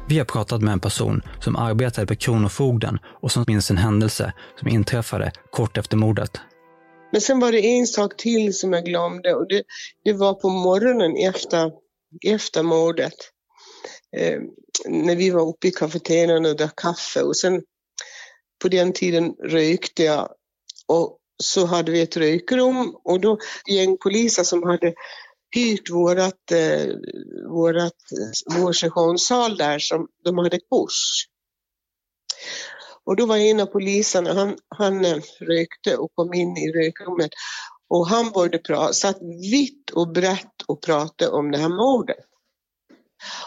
[0.10, 4.34] Vi har pratat med en person som arbetade på Kronofogden och som minns en händelse
[4.60, 6.38] som inträffade kort efter mordet.
[7.12, 9.64] Men sen var det en sak till som jag glömde och det,
[10.04, 11.72] det var på morgonen efter,
[12.26, 13.14] efter mordet.
[14.18, 14.40] Eh,
[14.88, 17.62] när vi var uppe i kafeterian och drack kaffe och sen
[18.62, 20.30] på den tiden rökte jag
[20.88, 24.94] och så hade vi ett rökrum och då gäng poliser som hade
[25.52, 26.96] hyrt vårat, eh,
[27.50, 27.98] vårat,
[28.58, 31.26] vår sessionssal där som de hade kurs.
[33.04, 37.32] Och då var en av poliserna, han, han eh, rökte och kom in i rökrummet
[37.90, 39.18] och han började prata, satt
[39.52, 42.26] vitt och brett och pratade om det här mordet.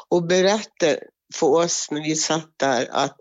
[0.08, 1.00] Och berättade
[1.34, 3.16] för oss när vi satt där att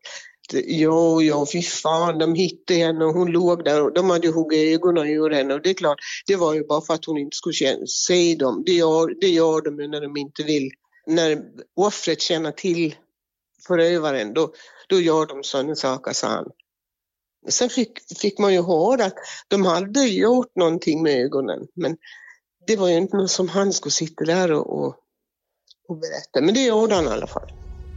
[0.54, 4.76] jo, jo, fy fan, de hittade henne och hon låg där och de hade huggit
[4.76, 7.38] ögonen ur henne och det är klart, det var ju bara för att hon inte
[7.38, 8.64] skulle se dem.
[8.66, 10.72] Det gör, det gör de ju när de inte vill.
[11.08, 11.42] När
[11.76, 12.96] offret känner till
[13.68, 14.54] förövaren, då,
[14.90, 16.50] då gör de sådana saker, sa han.
[17.50, 19.16] Sen fick, fick man ju höra att
[19.48, 21.98] de hade gjort någonting med ögonen, men
[22.68, 24.96] det var ju inte något som han skulle sitta där och, och,
[25.88, 26.42] och berätta.
[26.42, 27.50] Men det gjorde han i alla fall.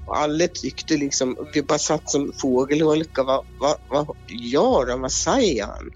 [0.06, 3.24] Och alla tyckte liksom, vi bara satt som fågelholkar.
[3.24, 5.00] Vad, vad, vad gör han?
[5.00, 5.90] Vad säger han?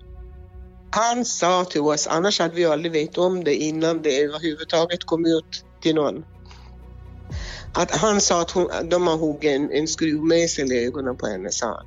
[0.90, 5.27] Han sa till oss, annars hade vi aldrig vetat om det innan det överhuvudtaget kom
[5.27, 6.25] ut till någon.
[7.73, 11.51] Att han sa att hon, de har huggit en, en skruvmejsel i ögonen på henne,
[11.51, 11.87] sa han.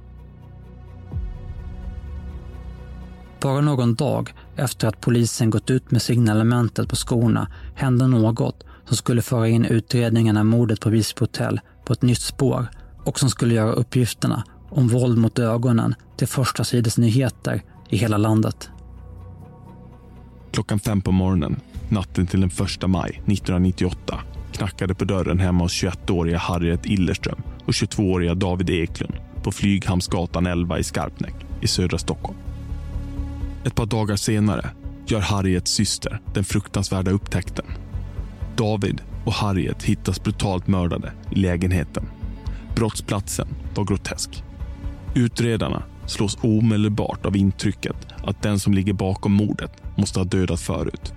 [3.41, 8.97] Bara någon dag efter att polisen gått ut med signalementet på skorna hände något som
[8.97, 11.59] skulle föra in utredningen av mordet på Visby hotell
[11.91, 12.67] på ett nytt spår
[13.05, 16.63] och som skulle göra uppgifterna om våld mot ögonen till första
[16.97, 18.69] nyheter i hela landet.
[20.51, 24.19] Klockan fem på morgonen, natten till den 1 maj 1998
[24.51, 30.79] knackade på dörren hemma hos 21-åriga Harriet Illerström och 22-åriga David Eklund på Flyghamnsgatan 11
[30.79, 32.37] i Skarpnäck i södra Stockholm.
[33.65, 34.69] Ett par dagar senare
[35.07, 37.65] gör Harriets syster den fruktansvärda upptäckten.
[38.57, 42.05] David och Harriet hittas brutalt mördade i lägenheten.
[42.75, 44.43] Brottsplatsen var grotesk.
[45.15, 51.13] Utredarna slås omedelbart av intrycket att den som ligger bakom mordet måste ha dödat förut.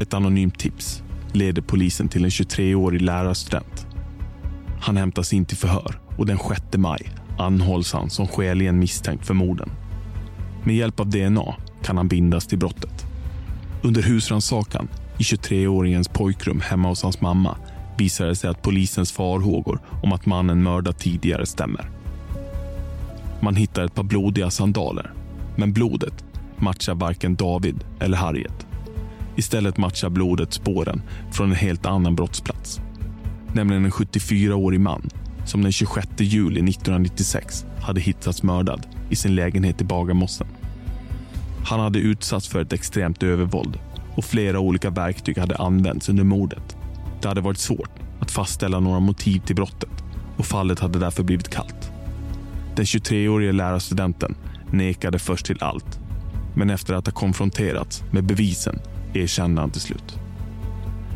[0.00, 3.86] Ett anonymt tips leder polisen till en 23-årig lärarstudent.
[4.80, 9.34] Han hämtas in till förhör och den 6 maj anhålls han som skäligen misstänkt för
[9.34, 9.70] morden.
[10.64, 13.06] Med hjälp av DNA kan han bindas till brottet.
[13.82, 17.56] Under husrannsakan i 23-åringens pojkrum hemma hos hans mamma
[17.98, 21.90] visade det sig att polisens farhågor om att mannen mördat tidigare stämmer.
[23.40, 25.12] Man hittar ett par blodiga sandaler,
[25.56, 26.24] men blodet
[26.56, 28.66] matchar varken David eller Harriet.
[29.36, 31.02] Istället matchar blodet spåren
[31.32, 32.80] från en helt annan brottsplats.
[33.52, 35.10] Nämligen en 74-årig man
[35.44, 40.46] som den 26 juli 1996 hade hittats mördad i sin lägenhet i Bagarmossen.
[41.64, 43.78] Han hade utsatts för ett extremt övervåld
[44.18, 46.76] och flera olika verktyg hade använts under mordet.
[47.22, 50.04] Det hade varit svårt att fastställa några motiv till brottet
[50.36, 51.92] och fallet hade därför blivit kallt.
[52.76, 54.34] Den 23-årige lärarstudenten
[54.70, 56.00] nekade först till allt.
[56.54, 58.78] Men efter att ha konfronterats med bevisen
[59.14, 60.18] erkände han till slut.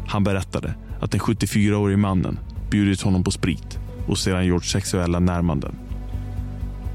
[0.07, 2.38] Han berättade att den 74-årige mannen
[2.71, 5.75] bjudit honom på sprit och sedan gjort sexuella närmanden.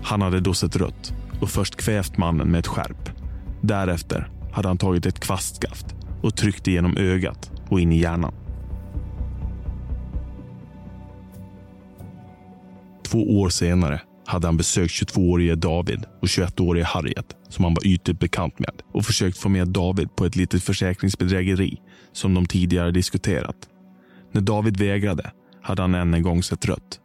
[0.03, 3.09] Han hade då sett rött och först kvävt mannen med ett skärp.
[3.61, 8.33] Därefter hade han tagit ett kvastskaft och tryckte genom ögat och in i hjärnan.
[13.03, 18.19] Två år senare hade han besökt 22-årige David och 21-årige Harriet som han var ytligt
[18.19, 21.77] bekant med och försökt få med David på ett litet försäkringsbedrägeri
[22.13, 23.69] som de tidigare diskuterat.
[24.31, 26.99] När David vägrade hade han än en gång sett rött.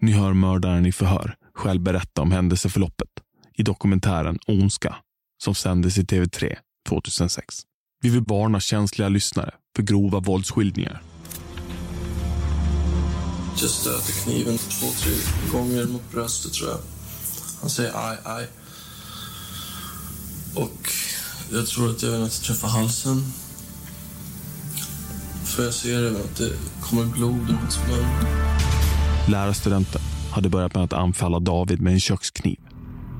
[0.00, 3.08] Ni hör mördaren i förhör själv berätta om händelseförloppet
[3.56, 4.96] i dokumentären Ondska
[5.38, 6.56] som sändes i TV3
[6.88, 7.62] 2006.
[8.02, 11.02] Vi vill varna känsliga lyssnare för grova våldsskildringar.
[13.60, 15.12] Jag stöter kniven två, tre
[15.52, 16.78] gånger mot bröstet tror jag.
[17.60, 18.48] Han säger aj, aj.
[20.54, 20.90] Och
[21.52, 23.22] jag tror att jag träffar halsen.
[25.44, 28.06] För jag ser att det kommer blod ur hans mun.
[29.28, 30.00] Lärarstudenten
[30.32, 32.58] hade börjat med att anfalla David med en kökskniv.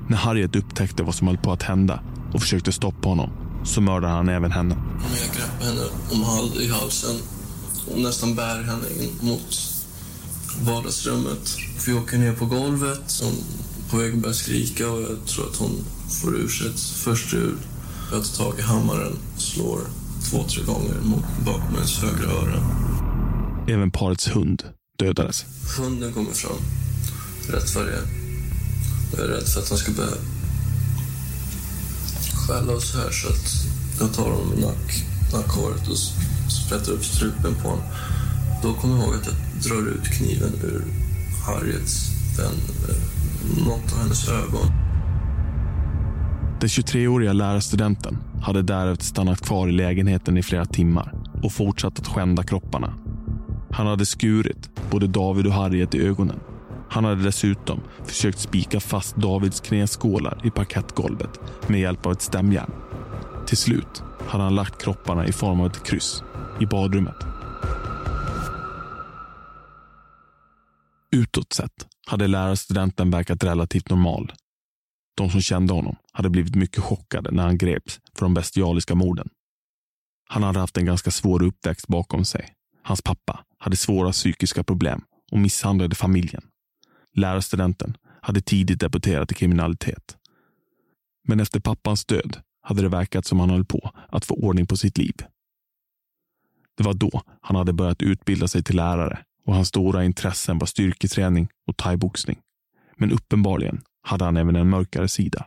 [0.09, 2.03] När Harriet upptäckte vad som höll på att hända
[2.35, 4.77] och försökte stoppa honom så mördade han även henne.
[5.21, 7.17] Jag greppar henne om hals, i halsen
[7.93, 9.59] och nästan bär henne in mot
[10.67, 11.57] vardagsrummet.
[11.87, 13.21] Vi åker ner på golvet.
[13.23, 13.35] Hon
[13.91, 17.37] på väg att börja skrika och jag tror att hon får ur sig ett första
[17.37, 17.59] ljud.
[18.13, 19.81] Jag tar tag i hammaren och slår
[20.31, 22.61] två, tre gånger mot bakom hennes högra öra.
[23.69, 24.65] Även parets hund
[24.99, 25.45] dödades.
[25.79, 26.57] Hunden kommer fram
[27.49, 28.07] rätt vad det är.
[29.13, 30.17] Jag är rädd för att han ska börja
[32.51, 33.49] skälla så här så att
[34.01, 35.99] jag tar honom i nack, nackhåret och
[36.53, 37.85] sprättar upp strupen på honom.
[38.63, 40.85] Då kommer jag ihåg att jag drar ut kniven ur
[41.47, 42.55] Harriets, den,
[42.89, 44.67] eh, något av hennes ögon.
[46.61, 52.07] Den 23-åriga lärarstudenten hade därefter stannat kvar i lägenheten i flera timmar och fortsatt att
[52.07, 52.95] skända kropparna.
[53.71, 56.41] Han hade skurit både David och Harriet i ögonen.
[56.91, 62.73] Han hade dessutom försökt spika fast Davids knäskålar i parkettgolvet med hjälp av ett stämjärn.
[63.47, 66.23] Till slut hade han lagt kropparna i form av ett kryss
[66.61, 67.17] i badrummet.
[71.13, 74.33] Utåt sett hade lärarstudenten verkat relativt normal.
[75.17, 79.29] De som kände honom hade blivit mycket chockade när han greps för de bestialiska morden.
[80.29, 82.53] Han hade haft en ganska svår uppväxt bakom sig.
[82.83, 85.01] Hans pappa hade svåra psykiska problem
[85.33, 86.43] och misshandlade familjen.
[87.21, 90.17] Lärarstudenten hade tidigt debuterat i kriminalitet.
[91.29, 94.77] Men efter pappans död hade det verkat som han höll på att få ordning på
[94.77, 95.15] sitt liv.
[96.77, 100.67] Det var då han hade börjat utbilda sig till lärare och hans stora intressen var
[100.67, 102.39] styrketräning och thaiboxning.
[102.97, 105.47] Men uppenbarligen hade han även en mörkare sida.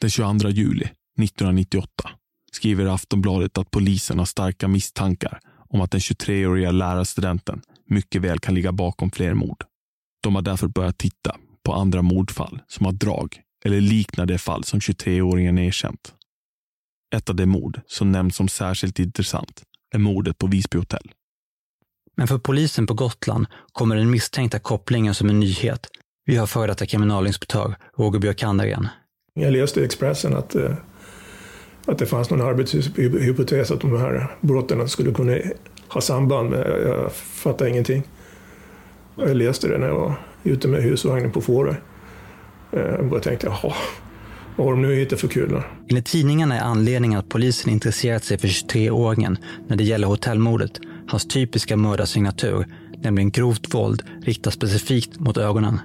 [0.00, 2.10] Den 22 juli 1998
[2.52, 8.54] skriver Aftonbladet att polisen har starka misstankar om att den 23-åriga lärarstudenten mycket väl kan
[8.54, 9.64] ligga bakom fler mord.
[10.22, 14.64] De har därför börjat titta på andra mordfall som har drag eller liknar det fall
[14.64, 16.14] som 23-åringen erkänt.
[17.14, 19.62] Ett av de mord som nämns som särskilt intressant
[19.94, 21.12] är mordet på Visby hotell.
[22.16, 25.86] Men för polisen på Gotland kommer den misstänkta kopplingen som en nyhet.
[26.24, 28.88] Vi har före detta kriminalinspektör Roger Björkander igen.
[29.34, 30.76] Jag läste i Expressen att, eh,
[31.86, 35.38] att det fanns någon arbetshypotes att de här brotten skulle kunna
[35.88, 38.02] ha samband med, jag fattar ingenting.
[39.16, 41.74] Jag läste det när jag var ute med husvagnen på Fårö.
[42.70, 43.74] Jag bara tänkte, jaha,
[44.56, 45.62] vad har de nu hittat för kul?
[45.88, 49.36] Enligt tidningarna är anledningen att polisen intresserat sig för 23-åringen
[49.68, 52.66] när det gäller hotellmordet hans typiska mördarsignatur,
[52.98, 55.80] nämligen grovt våld riktat specifikt mot ögonen.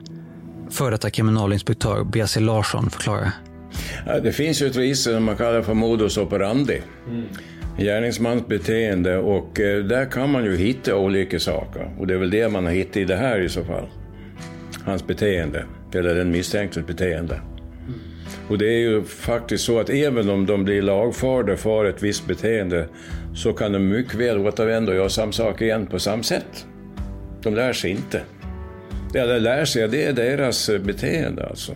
[0.70, 2.40] Före detta kriminalinspektör B.C.
[2.40, 3.32] Larsson förklarar.
[4.24, 6.82] Det finns ju ett register som man kallar för modus operandi.
[7.08, 7.26] Mm.
[7.80, 11.90] Gärningsmans beteende och eh, där kan man ju hitta olika saker.
[12.00, 13.86] Och det är väl det man har hittat i det här i så fall.
[14.86, 17.42] Hans beteende, eller den misstänktes beteende.
[18.50, 22.28] Och det är ju faktiskt så att även om de blir lagförda för ett visst
[22.28, 22.88] beteende
[23.36, 26.66] så kan de mycket väl återvända och göra samma sak igen på samma sätt.
[27.44, 28.22] De lär sig inte.
[29.14, 31.76] Eller lär sig, det är deras eh, beteende alltså.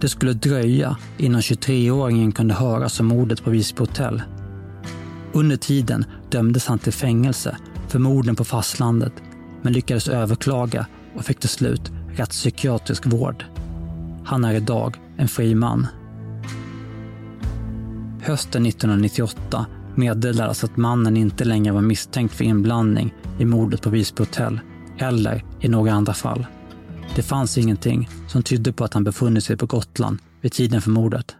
[0.00, 4.22] Det skulle dröja innan 23-åringen kunde höras om mordet på Visby hotell.
[5.34, 7.56] Under tiden dömdes han till fängelse
[7.88, 9.12] för morden på fastlandet
[9.62, 13.44] men lyckades överklaga och fick till slut rättspsykiatrisk vård.
[14.24, 15.86] Han är idag en fri man.
[18.22, 23.90] Hösten 1998 meddelades alltså att mannen inte längre var misstänkt för inblandning i mordet på
[23.90, 24.60] Visby hotell
[24.98, 26.46] eller i några andra fall.
[27.14, 30.90] Det fanns ingenting som tydde på att han befunnit sig på Gotland vid tiden för
[30.90, 31.36] mordet.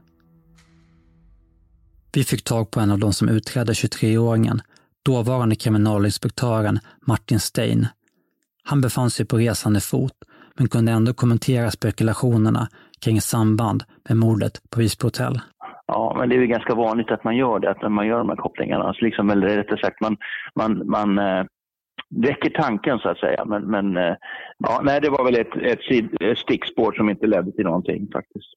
[2.15, 4.61] Vi fick tag på en av de som utredde 23-åringen,
[5.07, 7.87] dåvarande kriminalinspektören Martin Stein.
[8.65, 10.13] Han befann sig på resande fot,
[10.59, 12.69] men kunde ändå kommentera spekulationerna
[13.05, 15.41] kring samband med mordet på Visby hotell.
[15.87, 18.29] Ja, men det är ju ganska vanligt att man gör det, att man gör de
[18.29, 18.85] här kopplingarna.
[18.85, 20.17] Alltså liksom, eller rättare sagt, man,
[20.55, 21.45] man, man äh,
[22.11, 23.45] väcker tanken så att säga.
[23.45, 24.15] Men, men äh,
[24.59, 25.81] ja, nej, det var väl ett, ett,
[26.21, 28.55] ett stickspår som inte ledde till någonting faktiskt.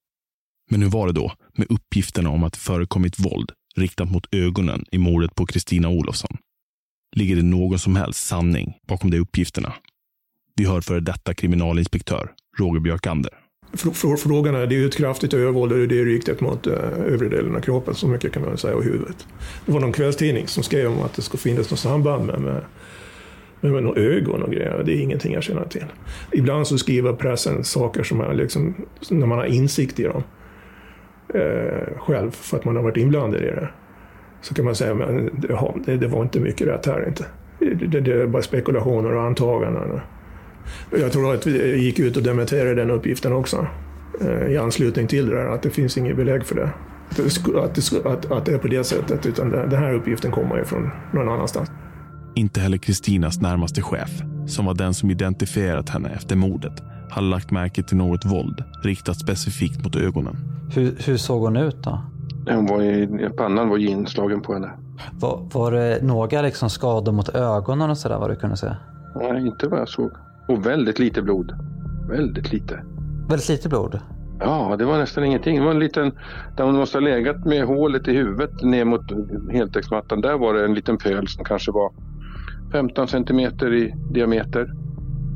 [0.70, 4.84] Men hur var det då med uppgifterna om att det förekommit våld riktat mot ögonen
[4.90, 6.36] i mordet på Kristina Olofsson?
[7.16, 9.72] Ligger det någon som helst sanning bakom de uppgifterna?
[10.56, 13.32] Vi hör före detta kriminalinspektör Roger Björkander.
[14.18, 16.72] Frågan är, det är ju ett kraftigt övervåld och det är riktat mot eh,
[17.06, 19.26] övre delen av kroppen, så mycket kan man säga, och huvudet.
[19.66, 22.64] Det var någon kvällstidning som skrev om att det skulle finnas något samband med, med,
[23.60, 24.82] med, med några ögon och grejer.
[24.84, 25.84] Det är ingenting jag känner till.
[26.32, 28.74] Ibland så skriver pressen saker som är liksom,
[29.10, 30.22] när man har insikt i dem
[31.34, 33.68] eh, själv, för att man har varit inblandad i det.
[34.40, 35.30] Så kan man säga, men
[35.86, 37.24] det, det var inte mycket rätt här inte.
[37.58, 40.00] Det, det, det är bara spekulationer och antaganden.
[40.90, 43.66] Jag tror att vi gick ut och dementerade den uppgiften också
[44.20, 46.70] eh, i anslutning till det där, att det finns inget belägg för det.
[47.10, 50.30] Att det, att det, att, att det är på det sättet, utan den här uppgiften
[50.30, 51.70] kommer ju från någon annanstans.
[52.34, 54.10] Inte heller Kristinas närmaste chef,
[54.46, 59.16] som var den som identifierat henne efter mordet, hade lagt märke till något våld riktat
[59.16, 60.36] specifikt mot ögonen.
[60.74, 62.00] Hur, hur såg hon ut då?
[62.48, 64.70] Hon var i, pannan var inslagen på henne.
[65.20, 68.74] Var, var det några liksom skador mot ögonen och sådär vad du kunde se?
[69.16, 70.10] Nej, inte vad jag såg.
[70.48, 71.52] Och väldigt lite blod.
[72.08, 72.82] Väldigt lite.
[73.28, 74.00] Väldigt lite blod?
[74.40, 75.58] Ja, det var nästan ingenting.
[75.58, 76.12] Det var en liten,
[76.56, 79.02] där hon måste ha legat med hålet i huvudet ner mot
[79.52, 80.20] heltäcksmattan.
[80.20, 81.92] Där var det en liten pöl som kanske var
[82.72, 84.72] 15 centimeter i diameter.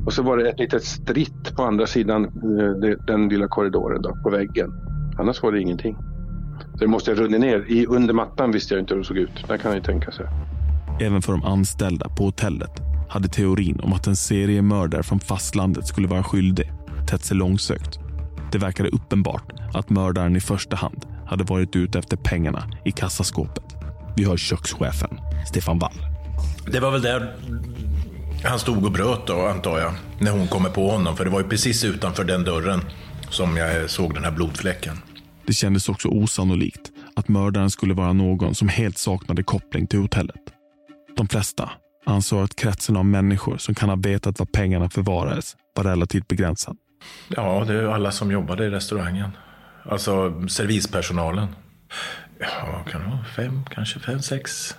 [0.07, 4.16] Och så var det ett litet stritt på andra sidan eh, den lilla korridoren då,
[4.22, 4.72] på väggen.
[5.18, 5.96] Annars var det ingenting.
[6.78, 7.64] Det måste ha runnit ner.
[7.68, 9.44] I, under mattan visste jag inte hur det såg ut.
[9.48, 10.26] Det kan jag ju tänka sig.
[11.01, 12.70] Även för de anställda på hotellet
[13.09, 16.72] hade teorin om att en seriemördare från fastlandet skulle vara skyldig
[17.11, 17.98] tätt sig långsökt.
[18.53, 23.76] Det verkade uppenbart att mördaren i första hand hade varit ute efter pengarna i kassaskåpet.
[24.16, 25.94] Vi hör kökschefen Stefan Wall.
[26.72, 27.36] Det var väl där
[28.45, 31.16] han stod och bröt då, antar jag, när hon kommer på honom.
[31.16, 32.80] För det var ju precis utanför den dörren
[33.30, 34.97] som jag såg den här blodfläcken.
[35.47, 40.41] Det kändes också osannolikt att mördaren skulle vara någon som helt saknade koppling till hotellet.
[41.16, 41.70] De flesta
[42.07, 46.76] ansåg att kretsen av människor som kan ha vetat var pengarna förvarades var relativt begränsad.
[47.28, 49.30] Ja, det är alla som jobbade i restaurangen.
[49.82, 51.49] Alltså servispersonalen.
[52.38, 54.76] Ja, kan det vara fem, kanske fem, sex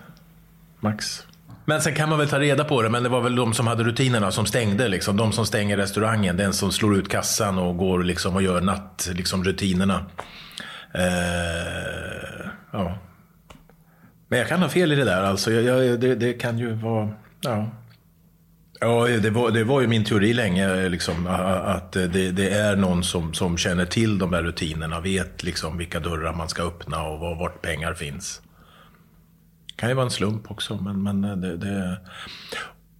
[0.79, 1.23] max.
[1.65, 3.67] Men sen kan man väl ta reda på det, men det var väl de som
[3.67, 4.87] hade rutinerna som stängde.
[4.87, 5.17] Liksom.
[5.17, 9.17] De som stänger restaurangen, den som slår ut kassan och går liksom och gör nattrutinerna.
[9.17, 10.05] liksom, rutinerna.
[10.93, 12.97] Eh, ja.
[14.27, 15.51] Men jag kan ha fel i det där alltså.
[15.51, 17.09] Jag, jag, det, det, kan ju vara...
[17.41, 17.67] Ja.
[18.79, 21.27] Ja, det var, det var ju min teori länge, liksom,
[21.65, 25.99] att det, det, är någon som, som känner till de där rutinerna, vet liksom vilka
[25.99, 28.41] dörrar man ska öppna och var, vart pengar finns.
[29.81, 31.97] Kan ju vara en slump också, men, men det, det...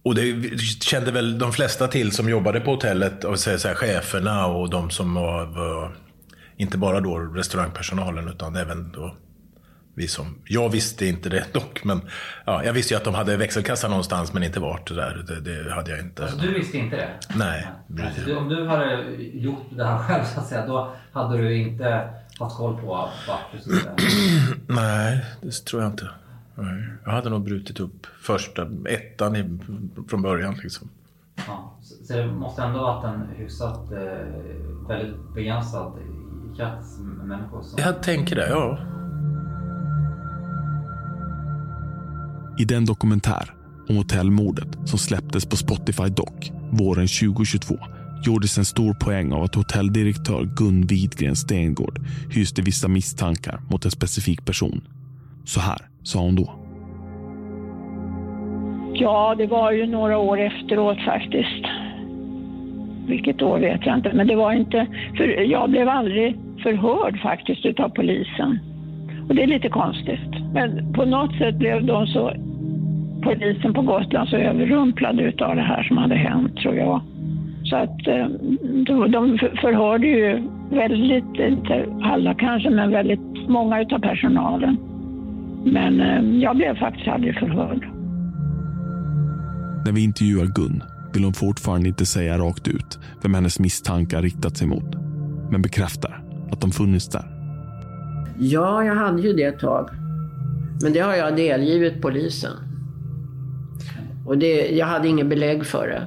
[0.02, 4.46] Och det kände väl de flesta till som jobbade på hotellet, och så här, cheferna
[4.46, 5.96] och de som var, var,
[6.56, 9.14] inte bara då restaurangpersonalen, utan även då
[9.94, 12.00] vi som, jag visste inte det dock, men
[12.44, 15.24] ja, jag visste ju att de hade växelkassa någonstans men inte vart det där.
[15.28, 16.22] Det, det hade jag inte.
[16.22, 17.08] Alltså, du visste inte det?
[17.36, 17.68] Nej.
[18.04, 21.56] Alltså, du, om du hade gjort det här själv så att säga, då hade du
[21.56, 22.08] inte
[22.38, 22.86] haft koll på
[23.28, 23.92] vart du skulle?
[24.66, 26.08] Nej, det tror jag inte.
[26.54, 26.84] Nej.
[27.04, 29.58] Jag hade nog brutit upp första ettan i,
[30.08, 30.88] från början liksom.
[31.46, 35.92] Ja, så, så det måste ändå varit en hyfsat eh, väldigt begränsad
[36.56, 37.62] krets människor?
[37.62, 37.78] Som...
[37.78, 38.78] Jag tänker det, ja.
[42.58, 43.54] I den dokumentär
[43.88, 47.78] om hotellmordet som släpptes på Spotify Doc våren 2022
[48.24, 53.90] gjordes en stor poäng av att hotelldirektör Gun Widgren Stengård hyste vissa misstankar mot en
[53.90, 54.88] specifik person.
[55.44, 56.52] Så här sa hon då.
[58.94, 61.64] Ja, det var ju några år efteråt faktiskt.
[63.06, 64.86] Vilket år vet jag inte, men det var inte...
[65.16, 68.58] För jag blev aldrig förhörd faktiskt utav polisen.
[69.28, 70.52] Och det är lite konstigt.
[70.54, 72.32] Men på något sätt blev de så,
[73.22, 77.00] polisen på Gotland så överrumplade utav det här som hade hänt tror jag.
[77.64, 78.26] Så att eh,
[79.08, 84.91] de förhörde ju väldigt, inte alla kanske, men väldigt många utav personalen.
[85.64, 87.88] Men eh, jag blev faktiskt aldrig förhörd.
[89.84, 90.82] När vi intervjuar Gun
[91.14, 94.94] vill hon fortfarande inte säga rakt ut vem hennes misstankar riktat sig mot.
[95.50, 97.24] Men bekräftar att de funnits där.
[98.38, 99.90] Ja, jag hade ju det ett tag.
[100.82, 102.52] Men det har jag delgivit polisen.
[104.26, 106.02] Och det, jag hade ingen belägg för det.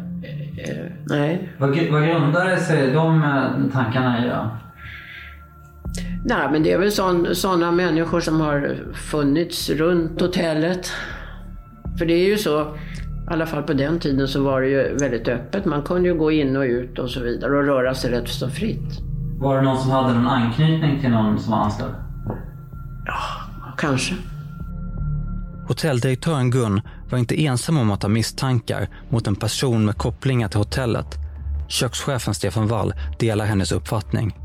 [0.63, 1.49] Eh, nej.
[1.57, 4.49] Vad, vad grundade sig de eh, tankarna i då?
[6.25, 6.91] Nej, men det är väl
[7.35, 10.91] sådana människor som har funnits runt hotellet.
[11.97, 12.67] För det är ju så, i
[13.27, 15.65] alla fall på den tiden så var det ju väldigt öppet.
[15.65, 18.49] Man kunde ju gå in och ut och så vidare och röra sig rätt så
[18.49, 18.99] fritt.
[19.39, 21.93] Var det någon som hade någon anknytning till någon som var anställd?
[23.05, 23.13] Ja,
[23.77, 24.15] kanske.
[25.67, 30.59] Hotelldirektören Gun var inte ensam om att ha misstankar mot en person med kopplingar till
[30.59, 31.15] hotellet.
[31.69, 34.44] Kökschefen Stefan Wall delar hennes uppfattning.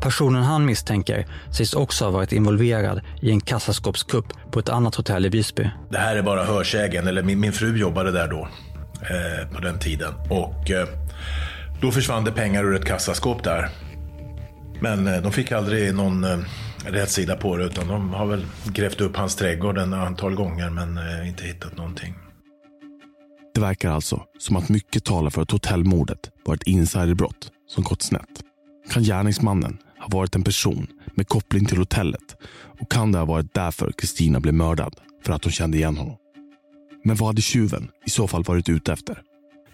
[0.00, 5.26] Personen han misstänker sägs också ha varit involverad i en kassaskåpskupp på ett annat hotell
[5.26, 5.70] i Visby.
[5.90, 8.48] Det här är bara hörsägen, eller min, min fru jobbade där då,
[9.02, 10.14] eh, på den tiden.
[10.30, 10.88] Och eh,
[11.80, 13.68] då försvann det pengar ur ett kassaskåp där.
[14.80, 16.38] Men eh, de fick aldrig någon eh,
[16.84, 20.70] rätt sida på det, utan de har väl grävt upp hans trädgård en antal gånger,
[20.70, 22.14] men eh, inte hittat någonting.
[23.54, 28.02] Det verkar alltså som att mycket talar för att hotellmordet var ett insiderbrott som gått
[28.02, 28.42] snett.
[28.90, 29.78] Kan gärningsmannen
[30.12, 32.36] har varit en person med koppling till hotellet
[32.80, 34.94] och kan det ha varit därför Kristina blev mördad,
[35.24, 36.16] för att hon kände igen honom?
[37.04, 39.22] Men vad hade tjuven i så fall varit ute efter?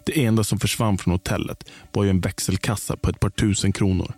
[0.06, 4.14] Det enda som försvann från hotellet var ju en växelkassa på ett par tusen kronor.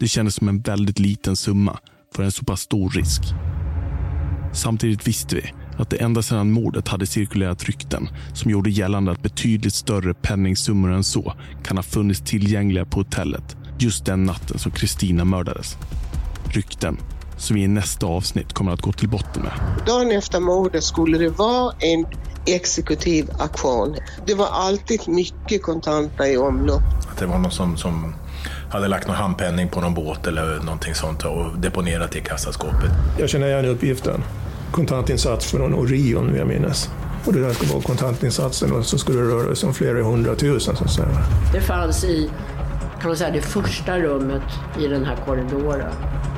[0.00, 1.78] Det kändes som en väldigt liten summa
[2.14, 3.22] för en så pass stor risk.
[4.52, 9.22] Samtidigt visste vi att det ända sedan mordet hade cirkulerat rykten som gjorde gällande att
[9.22, 11.34] betydligt större penningsummor än så
[11.64, 15.76] kan ha funnits tillgängliga på hotellet just den natten som Kristina mördades.
[16.44, 16.98] Rykten
[17.36, 19.52] som vi i nästa avsnitt kommer att gå till botten med.
[19.86, 22.06] Dagen efter mordet skulle det vara en
[22.46, 23.96] exekutiv aktion.
[24.26, 26.82] Det var alltid mycket kontanter i omlopp.
[27.12, 28.14] Att det var någon som, som
[28.70, 32.90] hade lagt någon handpenning på någon båt eller någonting sånt och deponerat i kassaskåpet.
[33.18, 34.24] Jag känner igen uppgiften.
[34.72, 36.90] Kontantinsats från Orion, vill jag minnas.
[37.24, 40.76] Och det där ska vara kontantinsatsen och så skulle det röra sig om flera hundratusen.
[40.76, 41.08] Så att säga.
[41.52, 42.30] Det fanns i
[43.00, 44.42] kan man säga, det första rummet
[44.78, 45.92] i den här korridoren.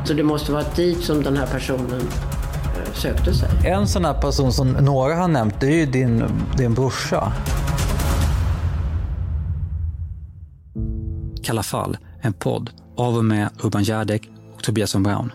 [0.05, 3.49] Så det måste vara dit som den här personen eh, sökte sig.
[3.65, 6.25] En sån här person som några har nämnt, det är ju din,
[6.57, 7.33] din brorsa.
[11.43, 15.33] Kalla fall, en podd av och med Urban Järdek och Tobias von Braun.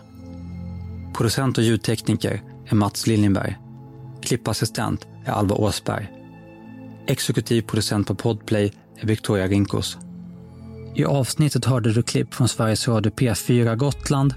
[1.16, 3.58] Producent och ljudtekniker är Mats Liljenberg.
[4.22, 6.08] Klippassistent är Alva Åsberg.
[7.06, 9.98] Exekutiv producent på Podplay är Victoria Rinkos.
[10.96, 14.34] I avsnittet hörde du klipp från Sveriges Radio P4 Gotland,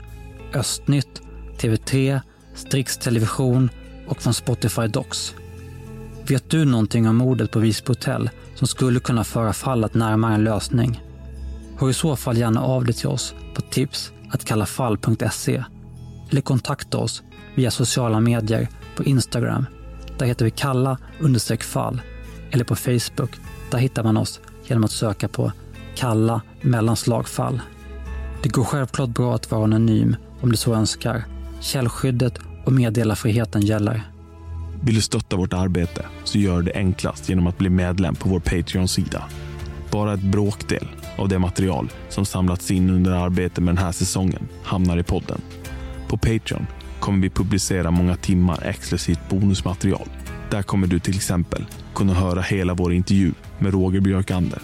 [0.54, 1.22] Östnytt,
[1.58, 2.22] TV3,
[2.56, 3.70] Strix Television
[4.08, 5.36] och från Spotify Docs.
[6.28, 10.44] Vet du någonting om mordet på Visby hotell som skulle kunna föra fallet närmare en
[10.44, 11.02] lösning?
[11.78, 14.12] Hör i så fall gärna av dig till oss på tips
[14.46, 15.64] kallafall.se
[16.30, 17.24] eller kontakta oss
[17.56, 19.66] via sociala medier på Instagram.
[20.18, 20.98] Där heter vi kalla
[21.60, 22.02] fall
[22.52, 23.32] eller på Facebook.
[23.72, 25.52] Där hittar man oss genom att söka på
[26.00, 27.62] kalla mellanslagfall.
[28.44, 31.24] Det går självklart bra att vara anonym om du så önskar.
[31.62, 34.02] Källskyddet och meddelarfriheten gäller.
[34.84, 38.40] Vill du stötta vårt arbete så gör det enklast genom att bli medlem på vår
[38.40, 39.24] Patreon-sida.
[39.92, 40.88] Bara ett bråkdel
[41.18, 45.42] av det material som samlats in under arbetet med den här säsongen hamnar i podden.
[46.08, 46.68] På Patreon
[47.00, 50.10] kommer vi publicera många timmar exklusivt bonusmaterial.
[50.52, 54.60] Där kommer du till exempel kunna höra hela vår intervju med Roger Björkander.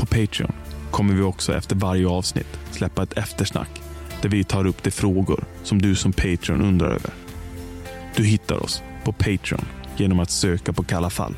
[0.00, 0.52] På Patreon
[0.90, 3.82] kommer vi också efter varje avsnitt släppa ett eftersnack
[4.22, 7.10] där vi tar upp de frågor som du som Patreon undrar över.
[8.16, 9.64] Du hittar oss på Patreon
[9.96, 11.34] genom att söka på Kalla fall.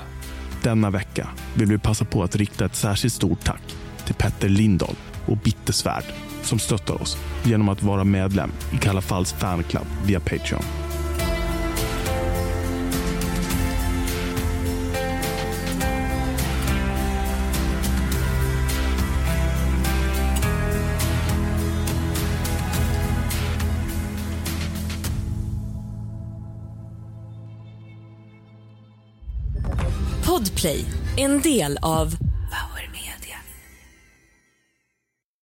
[0.63, 4.97] Denna vecka vill vi passa på att rikta ett särskilt stort tack till Petter Lindahl
[5.27, 6.05] och Bittersvärd
[6.43, 10.65] som stöttar oss genom att vara medlem i Kalla falls fanclub via Patreon.
[30.63, 30.85] Podplay,
[31.17, 32.15] en del av